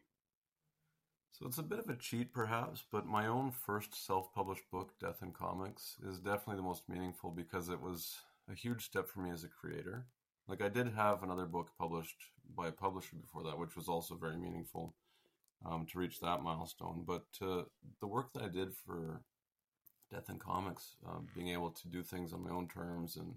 So 1.32 1.46
it's 1.46 1.58
a 1.58 1.62
bit 1.62 1.78
of 1.78 1.88
a 1.88 1.96
cheat, 1.96 2.32
perhaps, 2.34 2.84
but 2.92 3.06
my 3.06 3.26
own 3.26 3.50
first 3.50 3.94
self-published 3.94 4.70
book, 4.70 4.98
Death 5.00 5.22
in 5.22 5.32
Comics, 5.32 5.96
is 6.06 6.20
definitely 6.20 6.56
the 6.56 6.62
most 6.62 6.86
meaningful 6.88 7.30
because 7.30 7.70
it 7.70 7.80
was 7.80 8.18
a 8.50 8.54
huge 8.54 8.84
step 8.84 9.08
for 9.08 9.20
me 9.20 9.30
as 9.30 9.42
a 9.42 9.48
creator. 9.48 10.06
Like 10.46 10.60
I 10.60 10.68
did 10.68 10.88
have 10.88 11.22
another 11.22 11.46
book 11.46 11.70
published 11.78 12.16
by 12.54 12.68
a 12.68 12.72
publisher 12.72 13.16
before 13.16 13.44
that, 13.44 13.58
which 13.58 13.76
was 13.76 13.88
also 13.88 14.16
very 14.16 14.36
meaningful 14.36 14.94
um, 15.64 15.86
to 15.86 15.98
reach 15.98 16.20
that 16.20 16.42
milestone. 16.42 17.04
But 17.06 17.26
uh, 17.42 17.62
the 18.00 18.06
work 18.06 18.32
that 18.34 18.42
I 18.42 18.48
did 18.48 18.74
for 18.74 19.22
Death 20.10 20.28
and 20.28 20.40
Comics, 20.40 20.96
um, 21.06 21.26
being 21.34 21.48
able 21.48 21.70
to 21.70 21.88
do 21.88 22.02
things 22.02 22.32
on 22.32 22.44
my 22.44 22.50
own 22.50 22.68
terms 22.68 23.16
and 23.16 23.34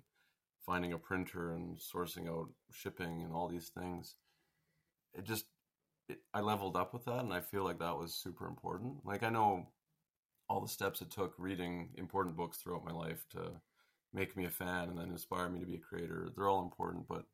finding 0.65 0.93
a 0.93 0.97
printer 0.97 1.51
and 1.51 1.77
sourcing 1.77 2.29
out 2.29 2.49
shipping 2.71 3.21
and 3.21 3.33
all 3.33 3.47
these 3.47 3.69
things, 3.69 4.15
it 5.13 5.23
just 5.23 5.45
it, 6.09 6.19
I 6.33 6.41
leveled 6.41 6.75
up 6.75 6.93
with 6.93 7.05
that, 7.05 7.23
and 7.23 7.33
I 7.33 7.41
feel 7.41 7.63
like 7.63 7.79
that 7.79 7.97
was 7.97 8.13
super 8.13 8.47
important. 8.47 9.05
Like 9.05 9.23
I 9.23 9.29
know 9.29 9.67
all 10.49 10.61
the 10.61 10.67
steps 10.67 11.01
it 11.01 11.11
took 11.11 11.33
reading 11.37 11.89
important 11.97 12.35
books 12.35 12.57
throughout 12.57 12.85
my 12.85 12.91
life 12.91 13.25
to 13.31 13.51
make 14.13 14.35
me 14.37 14.45
a 14.45 14.49
fan 14.49 14.89
and 14.89 14.97
then 14.97 15.09
inspire 15.09 15.49
me 15.49 15.59
to 15.59 15.65
be 15.65 15.75
a 15.75 15.79
creator. 15.79 16.29
They're 16.35 16.49
all 16.49 16.61
important, 16.61 17.07
but 17.07 17.25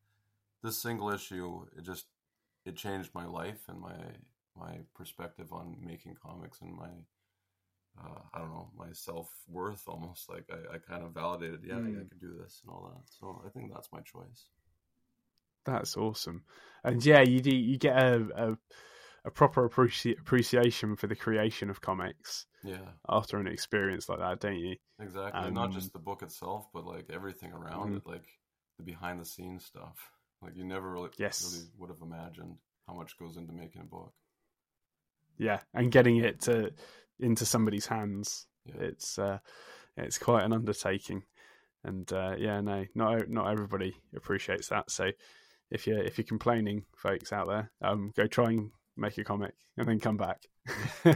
this 0.63 0.77
single 0.77 1.10
issue, 1.10 1.65
it 1.77 1.84
just 1.84 2.05
it 2.65 2.75
changed 2.75 3.12
my 3.13 3.25
life 3.25 3.62
and 3.67 3.79
my 3.79 3.96
my 4.60 4.80
perspective 4.96 5.51
on 5.54 5.78
making 5.82 6.16
comics 6.22 6.62
and 6.62 6.75
my 6.75 6.89
uh, 8.00 8.22
I 8.34 8.39
don't 8.39 8.50
know 8.50 8.72
my 8.78 8.92
self 8.94 9.30
worth 9.48 9.84
almost 9.88 10.30
like 10.30 10.46
I, 10.51 10.75
I 10.75 10.78
kind 10.80 11.04
of 11.04 11.13
validated 11.13 11.62
yeah 11.63 11.76
I, 11.78 12.02
I 12.02 12.04
Mm. 12.04 12.10
could 12.10 12.19
do 12.19 12.36
this 12.41 12.62
and 12.63 12.72
all 12.74 12.91
that. 12.93 13.04
So 13.19 13.41
I 13.45 13.50
think 13.50 13.72
that's 13.74 13.91
my 13.91 14.02
choice. 14.02 14.50
That's 15.65 15.98
awesome, 15.98 16.43
and 16.84 17.06
yeah, 17.06 17.22
you 17.22 17.41
do 17.41 17.56
you 17.56 17.78
get 17.78 17.95
a 17.98 18.28
a, 18.36 18.58
a 19.26 19.32
proper 19.32 19.69
appreci- 19.69 20.17
appreciation 20.19 20.95
for 20.95 21.08
the 21.08 21.15
creation 21.15 21.69
of 21.69 21.82
comics 21.82 22.45
Yeah. 22.63 22.93
after 23.08 23.38
an 23.38 23.48
experience 23.48 24.10
like 24.10 24.19
that, 24.19 24.39
don't 24.39 24.56
you? 24.58 24.78
Exactly. 25.00 25.52
Not 25.52 25.67
Um, 25.67 25.74
just 25.74 25.93
the 25.93 26.00
book 26.00 26.22
itself, 26.24 26.67
but 26.74 26.86
like 26.86 27.10
everything 27.10 27.52
around 27.54 27.89
Mhm. 27.89 27.98
it, 27.98 28.08
like 28.08 28.26
the 28.78 28.84
behind 28.84 29.19
the 29.19 29.26
scenes 29.26 29.65
stuff. 29.65 30.12
Like 30.41 30.56
you 30.56 30.63
never 30.65 30.89
really, 30.91 31.10
Yes. 31.17 31.52
really 31.52 31.67
would 31.78 31.89
have 31.89 32.02
imagined 32.02 32.58
how 32.88 32.93
much 32.93 33.17
goes 33.19 33.38
into 33.38 33.54
making 33.54 33.82
a 33.82 33.86
book. 33.86 34.13
Yeah, 35.39 35.62
and 35.73 35.91
getting 35.91 36.17
it 36.17 36.41
to 36.41 36.71
into 37.19 37.45
somebody's 37.45 37.88
hands, 37.88 38.45
Yeah. 38.65 38.75
it's 38.82 39.17
uh, 39.17 39.39
it's 39.97 40.17
quite 40.19 40.43
an 40.43 40.54
undertaking, 40.54 41.23
and 41.84 42.12
uh, 42.13 42.36
yeah, 42.38 42.62
no, 42.62 42.86
not 42.93 43.30
not 43.30 43.49
everybody 43.52 43.95
appreciates 44.15 44.67
that. 44.67 44.91
So 44.91 45.12
if 45.71 45.88
you're 45.88 46.04
if 46.04 46.17
you're 46.17 46.25
complaining, 46.25 46.84
folks 46.95 47.32
out 47.34 47.47
there, 47.47 47.71
um, 47.82 48.12
go 48.15 48.28
try 48.28 48.49
and 48.52 48.71
make 48.97 49.17
a 49.17 49.23
comic 49.23 49.54
and 49.78 49.88
then 49.88 49.99
come 49.99 50.17
back. 50.17 50.41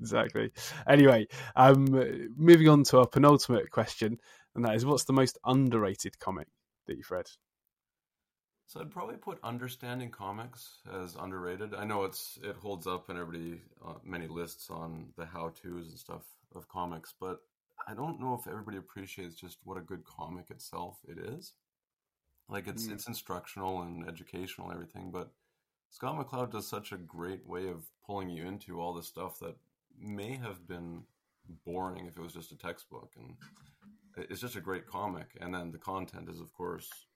exactly. 0.00 0.50
Anyway, 0.88 1.26
um, 1.56 2.30
moving 2.36 2.68
on 2.68 2.82
to 2.84 2.98
our 2.98 3.06
penultimate 3.06 3.70
question, 3.70 4.18
and 4.54 4.64
that 4.64 4.74
is, 4.74 4.84
what's 4.84 5.04
the 5.04 5.12
most 5.12 5.38
underrated 5.44 6.18
comic 6.18 6.48
that 6.86 6.96
you've 6.96 7.10
read? 7.10 7.26
So 8.68 8.80
I'd 8.80 8.90
probably 8.90 9.16
put 9.16 9.38
understanding 9.42 10.10
comics 10.10 10.80
as 10.92 11.16
underrated. 11.16 11.74
I 11.74 11.84
know 11.84 12.04
it's 12.04 12.38
it 12.42 12.54
holds 12.54 12.86
up 12.86 13.08
in 13.08 13.16
everybody 13.16 13.62
uh, 13.82 13.94
many 14.04 14.26
lists 14.26 14.68
on 14.68 15.06
the 15.16 15.24
how 15.24 15.48
tos 15.48 15.88
and 15.88 15.98
stuff 15.98 16.24
of 16.54 16.68
comics, 16.68 17.14
but 17.18 17.40
I 17.88 17.94
don't 17.94 18.20
know 18.20 18.34
if 18.34 18.46
everybody 18.46 18.76
appreciates 18.76 19.36
just 19.36 19.56
what 19.64 19.78
a 19.78 19.80
good 19.80 20.04
comic 20.04 20.50
itself 20.50 20.98
it 21.08 21.16
is. 21.16 21.54
Like 22.50 22.68
it's 22.68 22.88
Mm. 22.88 22.92
it's 22.92 23.08
instructional 23.08 23.80
and 23.80 24.06
educational 24.06 24.68
and 24.68 24.74
everything, 24.74 25.10
but 25.10 25.32
Scott 25.88 26.18
McCloud 26.18 26.50
does 26.50 26.68
such 26.68 26.92
a 26.92 26.98
great 26.98 27.46
way 27.46 27.68
of 27.68 27.90
pulling 28.04 28.28
you 28.28 28.46
into 28.46 28.82
all 28.82 28.92
this 28.92 29.06
stuff 29.06 29.38
that 29.38 29.56
may 29.98 30.36
have 30.36 30.68
been 30.68 31.06
boring 31.64 32.04
if 32.04 32.18
it 32.18 32.22
was 32.22 32.34
just 32.34 32.52
a 32.52 32.56
textbook 32.56 33.14
and 33.16 33.34
it's 34.30 34.42
just 34.42 34.56
a 34.56 34.60
great 34.60 34.86
comic 34.86 35.28
and 35.40 35.54
then 35.54 35.70
the 35.70 35.78
content 35.78 36.28
is 36.28 36.40
of 36.40 36.52
course 36.52 37.07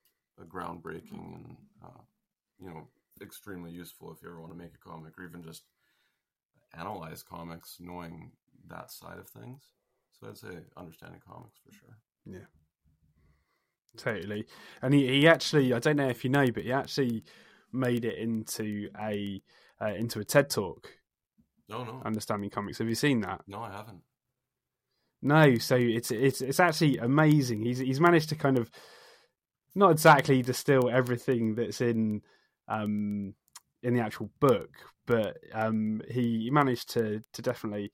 groundbreaking 0.46 1.34
and 1.34 1.56
uh, 1.84 2.00
you 2.58 2.68
know 2.68 2.88
extremely 3.20 3.70
useful 3.70 4.12
if 4.12 4.22
you 4.22 4.28
ever 4.28 4.40
want 4.40 4.52
to 4.52 4.58
make 4.58 4.72
a 4.74 4.88
comic 4.88 5.12
or 5.18 5.24
even 5.24 5.42
just 5.42 5.62
analyze 6.78 7.22
comics 7.22 7.76
knowing 7.80 8.32
that 8.68 8.90
side 8.90 9.18
of 9.18 9.28
things 9.28 9.62
so 10.12 10.28
i'd 10.28 10.36
say 10.38 10.48
understanding 10.76 11.20
comics 11.26 11.58
for 11.64 11.72
sure 11.72 11.96
Yeah. 12.26 12.46
Totally. 13.96 14.46
And 14.80 14.94
he, 14.94 15.06
he 15.06 15.28
actually, 15.28 15.74
I 15.74 15.78
don't 15.78 15.96
know 15.96 16.08
if 16.08 16.24
you 16.24 16.30
know, 16.30 16.50
but 16.50 16.62
he 16.64 16.72
actually 16.72 17.24
made 17.72 18.06
it 18.06 18.16
into 18.18 18.88
a 18.98 19.42
uh, 19.82 19.92
into 19.94 20.18
a 20.20 20.24
TED 20.24 20.48
talk. 20.48 20.88
no 21.68 21.84
no 21.84 22.00
Understanding 22.04 22.48
comics. 22.48 22.78
Have 22.78 22.88
you 22.88 22.94
seen 22.94 23.20
that? 23.20 23.42
no 23.46 23.60
i 23.60 23.70
haven't 23.70 24.00
No. 25.20 25.58
So 25.58 25.76
it's 25.76 26.10
it's 26.10 26.40
it's 26.40 26.58
actually 26.60 26.96
amazing. 26.98 27.62
He's 27.64 27.78
he's 27.78 28.00
managed 28.00 28.30
to 28.30 28.34
kind 28.34 28.56
of 28.56 28.70
not 29.74 29.90
exactly 29.90 30.42
distill 30.42 30.90
everything 30.90 31.54
that's 31.54 31.80
in 31.80 32.22
um 32.68 33.34
in 33.82 33.94
the 33.94 34.00
actual 34.00 34.30
book, 34.40 34.70
but 35.06 35.38
um 35.52 36.00
he 36.10 36.50
managed 36.52 36.90
to 36.90 37.22
to 37.32 37.42
definitely 37.42 37.92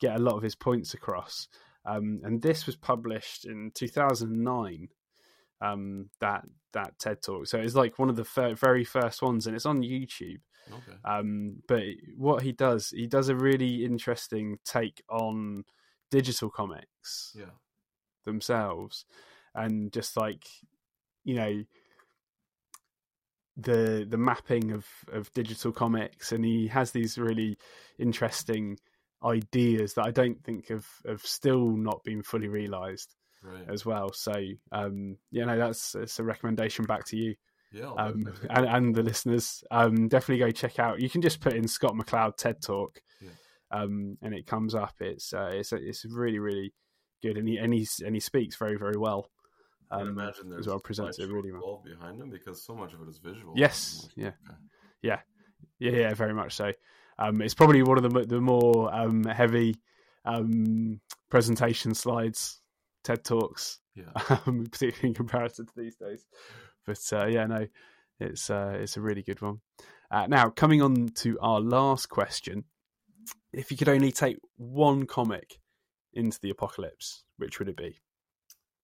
get 0.00 0.16
a 0.16 0.22
lot 0.22 0.36
of 0.36 0.42
his 0.42 0.54
points 0.54 0.94
across. 0.94 1.48
Um, 1.84 2.20
and 2.22 2.42
this 2.42 2.66
was 2.66 2.76
published 2.76 3.46
in 3.46 3.72
2009 3.74 4.88
um 5.60 6.10
that 6.20 6.44
that 6.72 6.98
ted 6.98 7.22
talk. 7.22 7.46
So 7.46 7.58
it's 7.58 7.74
like 7.74 7.98
one 7.98 8.10
of 8.10 8.16
the 8.16 8.24
fir- 8.24 8.54
very 8.54 8.84
first 8.84 9.22
ones 9.22 9.46
and 9.46 9.56
it's 9.56 9.66
on 9.66 9.82
youtube. 9.82 10.40
Okay. 10.70 10.98
Um 11.04 11.62
but 11.66 11.82
what 12.16 12.42
he 12.42 12.52
does 12.52 12.90
he 12.90 13.06
does 13.06 13.28
a 13.28 13.34
really 13.34 13.84
interesting 13.84 14.58
take 14.64 15.02
on 15.08 15.64
digital 16.10 16.50
comics 16.50 17.34
yeah. 17.36 17.54
themselves 18.24 19.04
and 19.54 19.92
just 19.92 20.16
like 20.16 20.46
you 21.24 21.34
know 21.34 21.62
the 23.56 24.06
the 24.08 24.16
mapping 24.16 24.70
of 24.72 24.86
of 25.12 25.32
digital 25.32 25.72
comics 25.72 26.30
and 26.32 26.44
he 26.44 26.68
has 26.68 26.92
these 26.92 27.18
really 27.18 27.58
interesting 27.98 28.78
ideas 29.24 29.94
that 29.94 30.06
I 30.06 30.12
don't 30.12 30.42
think 30.44 30.68
have 30.68 30.86
have 31.06 31.22
still 31.22 31.70
not 31.70 32.04
been 32.04 32.22
fully 32.22 32.46
realized 32.46 33.16
right. 33.42 33.64
as 33.68 33.84
well. 33.84 34.12
So 34.12 34.32
um 34.70 35.16
yeah 35.32 35.44
no 35.46 35.58
that's 35.58 35.96
it's 35.96 36.20
a 36.20 36.24
recommendation 36.24 36.84
back 36.84 37.04
to 37.06 37.16
you 37.16 37.34
yeah 37.72 37.90
um 37.98 38.32
and, 38.48 38.66
and 38.66 38.94
the 38.94 39.02
listeners. 39.02 39.64
Um 39.72 40.06
definitely 40.06 40.44
go 40.44 40.52
check 40.52 40.78
out 40.78 41.00
you 41.00 41.10
can 41.10 41.20
just 41.20 41.40
put 41.40 41.54
in 41.54 41.66
Scott 41.66 41.94
McCloud 41.94 42.36
TED 42.36 42.62
Talk 42.62 43.00
Yeah. 43.20 43.30
um 43.72 44.18
and 44.22 44.34
it 44.34 44.46
comes 44.46 44.76
up. 44.76 44.94
It's 45.00 45.32
uh, 45.34 45.50
it's 45.52 45.72
it's 45.72 46.04
really 46.04 46.38
really 46.38 46.72
good, 47.22 47.36
and 47.36 47.48
he 47.48 47.56
and 47.56 47.74
he 47.74 47.88
and 48.06 48.14
he 48.14 48.20
speaks 48.20 48.54
very 48.56 48.76
very 48.78 48.96
well. 48.96 49.30
I 49.90 50.00
Um, 50.02 50.08
imagine 50.08 50.50
there's 50.50 50.66
well 50.66 50.80
presented 50.80 51.14
slideshow 51.16 51.32
really 51.32 51.52
well. 51.52 51.82
behind 51.84 52.20
them 52.20 52.30
because 52.30 52.62
so 52.64 52.74
much 52.74 52.92
of 52.94 53.00
it 53.02 53.08
is 53.08 53.18
visual. 53.18 53.54
Yes, 53.56 54.08
yeah. 54.16 54.28
okay. 54.46 54.58
Yeah, 55.02 55.20
yeah, 55.78 55.92
yeah, 55.92 56.14
very 56.14 56.34
much 56.34 56.54
so. 56.54 56.72
Um, 57.18 57.40
it's 57.42 57.54
probably 57.54 57.82
one 57.82 57.96
of 58.02 58.10
the 58.12 58.26
the 58.26 58.40
more 58.40 58.92
um, 58.94 59.24
heavy 59.24 59.76
um, 60.24 61.00
presentation 61.30 61.94
slides, 61.94 62.60
TED 63.04 63.24
talks, 63.24 63.80
Yeah. 63.94 64.12
um, 64.46 64.66
particularly 64.70 65.08
in 65.08 65.14
comparison 65.14 65.66
to 65.66 65.72
these 65.76 65.96
days. 65.96 66.26
But 66.86 67.00
uh, 67.12 67.26
yeah, 67.26 67.46
no, 67.46 67.66
it's 68.20 68.50
uh, 68.50 68.76
it's 68.80 68.96
a 68.96 69.00
really 69.00 69.22
good 69.22 69.40
one. 69.40 69.60
Uh, 70.10 70.26
now, 70.26 70.48
coming 70.50 70.80
on 70.82 71.08
to 71.16 71.38
our 71.40 71.60
last 71.60 72.08
question, 72.08 72.64
if 73.52 73.70
you 73.70 73.76
could 73.76 73.88
only 73.88 74.10
take 74.12 74.36
one 74.56 75.06
comic 75.06 75.58
into 76.14 76.38
the 76.40 76.50
apocalypse, 76.50 77.24
which 77.36 77.58
would 77.58 77.68
it 77.68 77.76
be? 77.76 77.98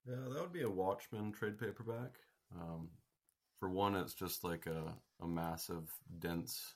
Yeah, 0.07 0.17
that 0.33 0.40
would 0.40 0.53
be 0.53 0.62
a 0.62 0.71
Watchmen 0.71 1.33
trade 1.33 1.59
paperback. 1.59 2.12
Um, 2.55 2.88
for 3.59 3.69
one, 3.71 3.97
it's 3.97 4.14
just 4.14 4.45
like 4.45 4.67
a, 4.67 4.95
a 5.23 5.27
massive, 5.27 5.90
dense 6.19 6.75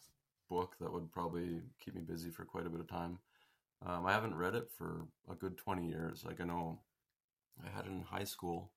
book 0.49 0.77
that 0.81 0.93
would 0.93 1.13
probably 1.13 1.61
keep 1.85 1.95
me 1.95 2.03
busy 2.03 2.31
for 2.31 2.45
quite 2.45 2.67
a 2.67 2.71
bit 2.71 2.81
of 2.81 2.89
time. 2.89 3.19
Um, 3.87 4.07
I 4.07 4.13
haven't 4.13 4.37
read 4.37 4.55
it 4.55 4.71
for 4.77 5.07
a 5.31 5.35
good 5.35 5.57
20 5.59 5.89
years. 5.89 6.25
Like, 6.25 6.41
I 6.41 6.45
know 6.45 6.81
I 7.65 7.71
had 7.77 7.87
it 7.87 7.93
in 7.93 8.03
high 8.03 8.25
school, 8.25 8.73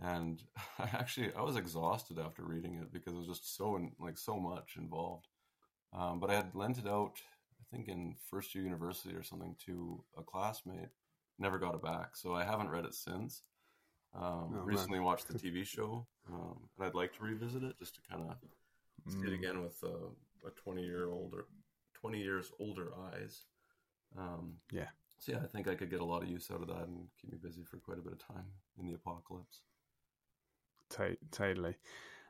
and 0.00 0.42
I 0.78 0.84
actually 0.94 1.32
I 1.34 1.42
was 1.42 1.56
exhausted 1.56 2.18
after 2.18 2.44
reading 2.44 2.76
it 2.76 2.92
because 2.92 3.14
it 3.14 3.18
was 3.18 3.28
just 3.28 3.56
so 3.56 3.76
in, 3.76 3.92
like 4.00 4.18
so 4.18 4.38
much 4.38 4.76
involved. 4.78 5.28
Um, 5.92 6.20
but 6.20 6.30
I 6.30 6.34
had 6.36 6.54
lent 6.54 6.78
it 6.78 6.88
out, 6.88 7.16
I 7.60 7.64
think 7.76 7.88
in 7.88 8.16
first 8.30 8.54
year 8.54 8.64
university 8.64 9.14
or 9.14 9.22
something, 9.24 9.56
to 9.66 10.04
a 10.18 10.22
classmate. 10.22 10.90
Never 11.38 11.58
got 11.58 11.74
it 11.74 11.82
back, 11.82 12.16
so 12.16 12.34
I 12.34 12.44
haven't 12.44 12.70
read 12.70 12.84
it 12.86 12.94
since. 12.94 13.42
Um, 14.14 14.22
Oh, 14.22 14.48
man. 14.58 14.64
recently 14.66 15.00
watched 15.00 15.28
the 15.28 15.38
TV 15.38 15.64
show, 15.64 16.06
um, 16.32 16.68
and 16.76 16.86
I'd 16.86 16.94
like 16.94 17.12
to 17.14 17.22
revisit 17.24 17.62
it 17.64 17.78
just 17.78 17.96
to 17.96 18.00
kind 18.02 18.30
of 18.30 18.36
see 19.12 19.18
it 19.26 19.30
Mm. 19.30 19.38
again 19.38 19.62
with 19.62 19.82
uh, 19.82 20.08
a 20.46 20.50
twenty 20.52 20.84
year 20.84 21.10
older, 21.10 21.46
twenty 21.94 22.20
years 22.22 22.52
older 22.60 22.94
eyes. 23.12 23.44
Um, 24.16 24.60
Yeah. 24.70 24.88
So 25.18 25.32
yeah, 25.32 25.42
I 25.42 25.46
think 25.48 25.68
I 25.68 25.74
could 25.74 25.90
get 25.90 26.00
a 26.00 26.04
lot 26.04 26.22
of 26.22 26.28
use 26.28 26.50
out 26.50 26.60
of 26.60 26.68
that 26.68 26.86
and 26.86 27.08
keep 27.20 27.32
me 27.32 27.38
busy 27.38 27.64
for 27.64 27.78
quite 27.78 27.98
a 27.98 28.02
bit 28.02 28.12
of 28.12 28.18
time 28.18 28.46
in 28.78 28.86
the 28.86 28.94
apocalypse. 28.94 29.62
To- 30.90 31.16
totally. 31.30 31.76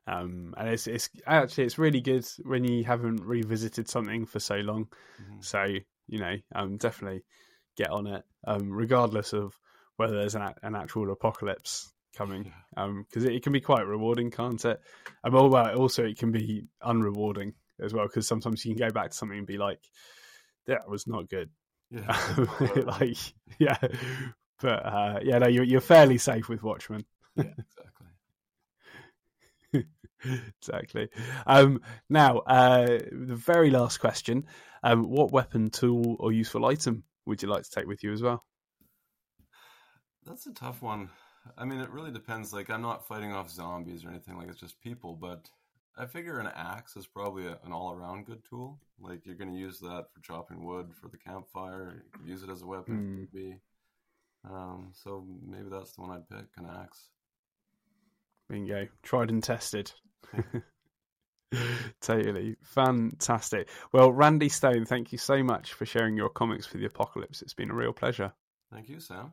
Um, 0.06 0.54
and 0.58 0.68
it's 0.68 0.86
it's 0.86 1.10
actually 1.26 1.64
it's 1.64 1.78
really 1.78 2.00
good 2.00 2.26
when 2.44 2.64
you 2.64 2.84
haven't 2.84 3.24
revisited 3.24 3.88
something 3.88 4.26
for 4.26 4.38
so 4.40 4.56
long. 4.56 4.88
Mhm. 5.20 5.44
So 5.44 5.64
you 6.06 6.18
know, 6.18 6.36
um, 6.54 6.76
definitely 6.76 7.24
get 7.76 7.90
on 7.90 8.06
it, 8.06 8.24
um, 8.46 8.70
regardless 8.70 9.32
of 9.32 9.58
whether 9.96 10.16
there's 10.16 10.34
an 10.34 10.54
an 10.62 10.74
actual 10.74 11.10
apocalypse 11.12 11.92
coming, 12.16 12.52
because 12.74 13.24
it, 13.24 13.32
it 13.32 13.42
can 13.42 13.52
be 13.52 13.60
quite 13.60 13.86
rewarding, 13.86 14.30
can't 14.30 14.64
it? 14.64 14.80
And 15.22 15.34
also 15.34 16.04
it 16.04 16.18
can 16.18 16.32
be 16.32 16.66
unrewarding 16.82 17.54
as 17.80 17.92
well, 17.92 18.06
because 18.06 18.26
sometimes 18.26 18.64
you 18.64 18.74
can 18.74 18.88
go 18.88 18.92
back 18.92 19.10
to 19.10 19.16
something 19.16 19.38
and 19.38 19.46
be 19.46 19.58
like, 19.58 19.80
"That 20.66 20.88
was 20.88 21.06
not 21.06 21.28
good," 21.28 21.50
Yeah. 21.90 22.36
like 22.84 23.18
yeah. 23.58 23.78
But 24.60 24.86
uh, 24.86 25.20
yeah, 25.22 25.38
no, 25.38 25.48
you're 25.48 25.64
you're 25.64 25.80
fairly 25.80 26.18
safe 26.18 26.48
with 26.48 26.62
Watchmen. 26.62 27.04
yeah, 27.36 27.44
exactly. 29.72 30.48
exactly. 30.58 31.08
Um, 31.46 31.80
now, 32.08 32.38
uh, 32.38 32.86
the 32.86 33.36
very 33.36 33.70
last 33.70 33.98
question: 33.98 34.46
um, 34.82 35.10
What 35.10 35.32
weapon, 35.32 35.70
tool, 35.70 36.16
or 36.18 36.32
useful 36.32 36.64
item 36.66 37.04
would 37.26 37.42
you 37.42 37.48
like 37.48 37.64
to 37.64 37.70
take 37.70 37.86
with 37.86 38.02
you 38.02 38.12
as 38.12 38.22
well? 38.22 38.44
That's 40.26 40.46
a 40.46 40.54
tough 40.54 40.82
one. 40.82 41.10
I 41.58 41.64
mean, 41.64 41.80
it 41.80 41.90
really 41.90 42.10
depends. 42.10 42.52
Like, 42.52 42.70
I'm 42.70 42.82
not 42.82 43.06
fighting 43.06 43.32
off 43.32 43.50
zombies 43.50 44.04
or 44.04 44.10
anything. 44.10 44.36
Like, 44.36 44.48
it's 44.48 44.60
just 44.60 44.80
people. 44.80 45.14
But 45.14 45.50
I 45.96 46.06
figure 46.06 46.38
an 46.38 46.50
axe 46.54 46.96
is 46.96 47.06
probably 47.06 47.46
a, 47.46 47.58
an 47.64 47.72
all-around 47.72 48.26
good 48.26 48.42
tool. 48.48 48.80
Like, 48.98 49.26
you're 49.26 49.34
going 49.34 49.52
to 49.52 49.58
use 49.58 49.78
that 49.80 50.06
for 50.12 50.20
chopping 50.22 50.64
wood 50.64 50.92
for 51.00 51.08
the 51.08 51.18
campfire. 51.18 52.04
Use 52.24 52.42
it 52.42 52.50
as 52.50 52.62
a 52.62 52.66
weapon. 52.66 53.28
Be. 53.32 53.56
Um, 54.48 54.92
so 54.92 55.24
maybe 55.46 55.68
that's 55.70 55.92
the 55.92 56.02
one 56.02 56.10
I'd 56.10 56.28
pick, 56.28 56.48
an 56.56 56.66
axe. 56.66 57.08
Bingo, 58.48 58.88
tried 59.02 59.30
and 59.30 59.42
tested. 59.42 59.92
totally 62.00 62.56
fantastic. 62.62 63.68
Well, 63.92 64.12
Randy 64.12 64.48
Stone, 64.48 64.86
thank 64.86 65.12
you 65.12 65.18
so 65.18 65.42
much 65.42 65.72
for 65.72 65.86
sharing 65.86 66.16
your 66.16 66.28
comics 66.28 66.66
for 66.66 66.78
the 66.78 66.86
apocalypse. 66.86 67.42
It's 67.42 67.54
been 67.54 67.70
a 67.70 67.74
real 67.74 67.92
pleasure. 67.92 68.32
Thank 68.72 68.88
you, 68.88 69.00
Sam. 69.00 69.32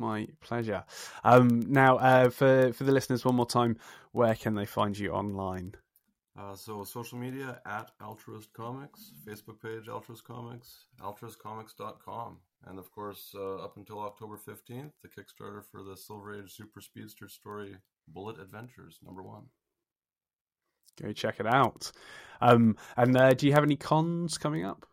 My 0.00 0.28
pleasure. 0.40 0.84
Um, 1.24 1.60
now, 1.68 1.98
uh, 1.98 2.30
for 2.30 2.72
for 2.72 2.84
the 2.84 2.92
listeners, 2.92 3.22
one 3.22 3.34
more 3.34 3.44
time, 3.44 3.76
where 4.12 4.34
can 4.34 4.54
they 4.54 4.64
find 4.64 4.98
you 4.98 5.10
online? 5.10 5.74
Uh, 6.38 6.56
so 6.56 6.82
social 6.84 7.18
media 7.18 7.60
at 7.66 7.90
Altruist 8.00 8.50
Comics, 8.54 9.12
Facebook 9.26 9.60
page 9.60 9.88
Altruist 9.88 10.24
Comics, 10.24 10.86
altruistcomics.com. 11.02 12.38
And 12.66 12.78
of 12.78 12.90
course, 12.90 13.34
uh, 13.36 13.56
up 13.56 13.76
until 13.76 14.00
October 14.00 14.38
15th, 14.38 14.92
the 15.02 15.08
Kickstarter 15.08 15.62
for 15.70 15.82
the 15.82 15.96
Silver 15.96 16.40
Age 16.40 16.50
Super 16.50 16.80
Speedster 16.80 17.28
story 17.28 17.76
Bullet 18.08 18.40
Adventures, 18.40 18.98
number 19.04 19.22
one. 19.22 19.44
Go 21.00 21.12
check 21.12 21.40
it 21.40 21.46
out. 21.46 21.92
Um, 22.40 22.76
and 22.96 23.14
uh, 23.18 23.34
do 23.34 23.46
you 23.46 23.52
have 23.52 23.64
any 23.64 23.76
cons 23.76 24.38
coming 24.38 24.64
up? 24.64 24.86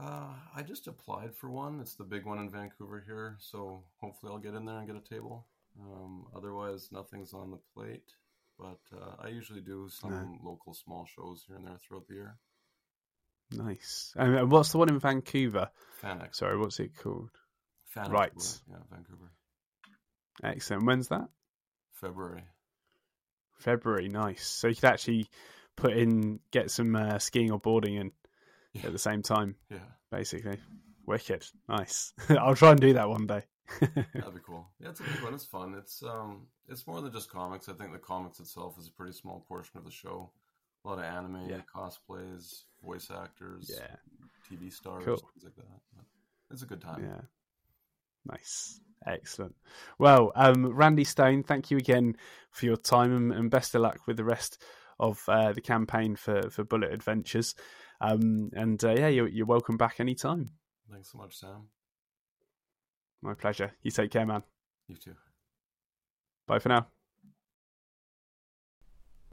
Uh, 0.00 0.32
I 0.56 0.62
just 0.62 0.86
applied 0.86 1.34
for 1.34 1.50
one. 1.50 1.80
It's 1.80 1.94
the 1.94 2.04
big 2.04 2.24
one 2.24 2.38
in 2.38 2.50
Vancouver 2.50 3.02
here, 3.06 3.36
so 3.38 3.82
hopefully 4.00 4.32
I'll 4.32 4.38
get 4.38 4.54
in 4.54 4.64
there 4.64 4.78
and 4.78 4.86
get 4.86 4.96
a 4.96 5.14
table. 5.14 5.46
Um, 5.78 6.26
otherwise, 6.34 6.88
nothing's 6.90 7.34
on 7.34 7.50
the 7.50 7.58
plate. 7.74 8.12
But 8.58 8.80
uh, 8.94 9.16
I 9.24 9.28
usually 9.28 9.62
do 9.62 9.88
some 9.90 10.38
local 10.44 10.74
small 10.74 11.06
shows 11.06 11.44
here 11.46 11.56
and 11.56 11.66
there 11.66 11.78
throughout 11.78 12.06
the 12.08 12.14
year. 12.14 12.36
Nice. 13.52 14.12
And 14.16 14.38
uh, 14.38 14.46
what's 14.46 14.72
the 14.72 14.78
one 14.78 14.90
in 14.90 14.98
Vancouver? 14.98 15.70
Fan 16.00 16.18
Expo. 16.18 16.34
Sorry, 16.34 16.58
what's 16.58 16.78
it 16.78 16.96
called? 16.96 17.30
Fan 17.86 18.10
right. 18.10 18.32
Yeah, 18.68 18.76
Vancouver. 18.90 19.32
Excellent. 20.42 20.84
When's 20.84 21.08
that? 21.08 21.28
February. 21.94 22.44
February. 23.58 24.08
Nice. 24.08 24.46
So 24.46 24.68
you 24.68 24.74
could 24.74 24.84
actually 24.84 25.28
put 25.76 25.96
in, 25.96 26.40
get 26.50 26.70
some 26.70 26.94
uh, 26.94 27.18
skiing 27.18 27.50
or 27.50 27.58
boarding 27.58 27.94
in 27.94 28.12
Yeah. 28.72 28.86
at 28.86 28.92
the 28.92 28.98
same 28.98 29.22
time, 29.22 29.56
Yeah, 29.70 29.78
basically. 30.10 30.58
Wicked. 31.06 31.44
Nice. 31.68 32.12
I'll 32.28 32.54
try 32.54 32.70
and 32.70 32.80
do 32.80 32.92
that 32.94 33.08
one 33.08 33.26
day. 33.26 33.42
that'd 33.80 33.94
be 34.34 34.40
cool. 34.46 34.68
Yeah, 34.80 34.90
it's 34.90 35.00
a 35.00 35.04
good 35.04 35.22
one. 35.22 35.34
It's 35.34 35.44
fun. 35.44 35.74
It's 35.76 36.02
um, 36.02 36.46
it's 36.68 36.86
more 36.86 37.00
than 37.00 37.12
just 37.12 37.30
comics. 37.30 37.68
I 37.68 37.72
think 37.72 37.92
the 37.92 37.98
comics 37.98 38.38
itself 38.40 38.76
is 38.78 38.88
a 38.88 38.92
pretty 38.92 39.12
small 39.12 39.44
portion 39.48 39.78
of 39.78 39.84
the 39.84 39.90
show. 39.90 40.30
A 40.84 40.88
lot 40.88 40.98
of 40.98 41.04
anime, 41.04 41.48
Yeah. 41.48 41.60
cosplays, 41.74 42.62
voice 42.84 43.10
actors, 43.10 43.70
yeah. 43.72 43.96
TV 44.50 44.72
stars, 44.72 45.04
Cool. 45.04 45.16
things 45.16 45.44
like 45.44 45.56
that. 45.56 45.80
But 45.96 46.04
it's 46.52 46.62
a 46.62 46.66
good 46.66 46.80
time. 46.80 47.02
Yeah. 47.04 47.20
Nice. 48.26 48.80
Excellent. 49.06 49.54
Well, 49.98 50.32
um, 50.34 50.66
Randy 50.74 51.04
Stone, 51.04 51.42
thank 51.44 51.70
you 51.70 51.78
again 51.78 52.16
for 52.50 52.66
your 52.66 52.76
time 52.76 53.14
and, 53.16 53.32
and 53.32 53.50
best 53.50 53.74
of 53.74 53.80
luck 53.82 54.00
with 54.06 54.16
the 54.16 54.24
rest 54.24 54.62
of 54.98 55.22
uh, 55.28 55.52
the 55.52 55.60
campaign 55.62 56.16
for, 56.16 56.50
for 56.50 56.64
Bullet 56.64 56.92
Adventures. 56.92 57.54
Um, 58.00 58.50
and 58.54 58.82
uh, 58.82 58.94
yeah, 58.96 59.08
you're, 59.08 59.28
you're 59.28 59.46
welcome 59.46 59.76
back 59.76 60.00
anytime. 60.00 60.50
Thanks 60.90 61.12
so 61.12 61.18
much, 61.18 61.36
Sam. 61.36 61.68
My 63.22 63.34
pleasure. 63.34 63.72
You 63.82 63.90
take 63.90 64.10
care, 64.10 64.26
man. 64.26 64.42
You 64.88 64.96
too. 64.96 65.14
Bye 66.46 66.58
for 66.58 66.70
now. 66.70 66.86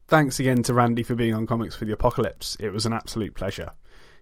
Thanks 0.08 0.40
again 0.40 0.64
to 0.64 0.74
Randy 0.74 1.04
for 1.04 1.16
being 1.16 1.34
on 1.34 1.48
Comics 1.48 1.76
for 1.76 1.86
the 1.86 1.94
Apocalypse. 1.94 2.56
It 2.60 2.70
was 2.70 2.86
an 2.86 2.94
absolute 2.94 3.34
pleasure. 3.34 3.72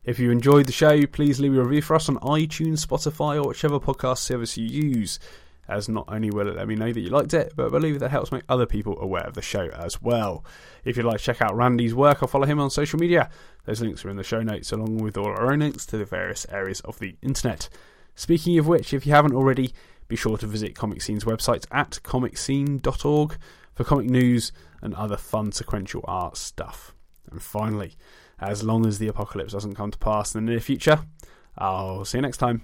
If 0.03 0.19
you 0.19 0.31
enjoyed 0.31 0.67
the 0.67 0.71
show, 0.71 1.05
please 1.07 1.39
leave 1.39 1.55
a 1.57 1.63
review 1.63 1.81
for 1.81 1.95
us 1.95 2.09
on 2.09 2.17
iTunes, 2.17 2.85
Spotify, 2.85 3.43
or 3.43 3.47
whichever 3.47 3.79
podcast 3.79 4.19
service 4.19 4.55
you 4.55 4.65
use, 4.65 5.19
as 5.67 5.89
not 5.89 6.05
only 6.07 6.29
will 6.29 6.47
it 6.47 6.55
let 6.55 6.67
me 6.67 6.75
know 6.75 6.91
that 6.91 6.99
you 6.99 7.09
liked 7.09 7.33
it, 7.33 7.53
but 7.55 7.67
I 7.67 7.69
believe 7.69 7.99
that 7.99 8.11
helps 8.11 8.31
make 8.31 8.43
other 8.47 8.65
people 8.65 8.99
aware 8.99 9.23
of 9.23 9.33
the 9.33 9.41
show 9.41 9.69
as 9.69 10.01
well. 10.01 10.45
If 10.83 10.97
you'd 10.97 11.05
like 11.05 11.17
to 11.17 11.23
check 11.23 11.41
out 11.41 11.55
Randy's 11.55 11.95
work 11.95 12.21
or 12.21 12.27
follow 12.27 12.45
him 12.45 12.59
on 12.59 12.69
social 12.69 12.99
media, 12.99 13.29
those 13.65 13.81
links 13.81 14.05
are 14.05 14.09
in 14.09 14.17
the 14.17 14.23
show 14.23 14.41
notes, 14.41 14.71
along 14.71 14.97
with 14.97 15.17
all 15.17 15.27
our 15.27 15.51
own 15.51 15.59
links 15.59 15.85
to 15.87 15.97
the 15.97 16.05
various 16.05 16.45
areas 16.49 16.81
of 16.81 16.99
the 16.99 17.15
internet. 17.21 17.69
Speaking 18.15 18.57
of 18.57 18.67
which, 18.67 18.93
if 18.93 19.05
you 19.05 19.13
haven't 19.13 19.33
already, 19.33 19.73
be 20.07 20.15
sure 20.15 20.37
to 20.37 20.47
visit 20.47 20.75
Comic 20.75 21.01
Scene's 21.01 21.23
website 21.23 21.65
at 21.71 21.99
comicscene.org 22.03 23.37
for 23.73 23.83
comic 23.83 24.09
news 24.09 24.51
and 24.81 24.93
other 24.93 25.17
fun 25.17 25.51
sequential 25.51 26.05
art 26.07 26.37
stuff. 26.37 26.93
And 27.31 27.41
finally, 27.41 27.95
as 28.39 28.63
long 28.63 28.85
as 28.85 28.99
the 28.99 29.07
apocalypse 29.07 29.53
doesn't 29.53 29.75
come 29.75 29.91
to 29.91 29.97
pass 29.97 30.35
in 30.35 30.45
the 30.45 30.51
near 30.51 30.59
future, 30.59 30.99
I'll 31.57 32.05
see 32.05 32.19
you 32.19 32.21
next 32.21 32.37
time. 32.37 32.61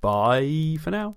Bye 0.00 0.76
for 0.80 0.90
now. 0.90 1.16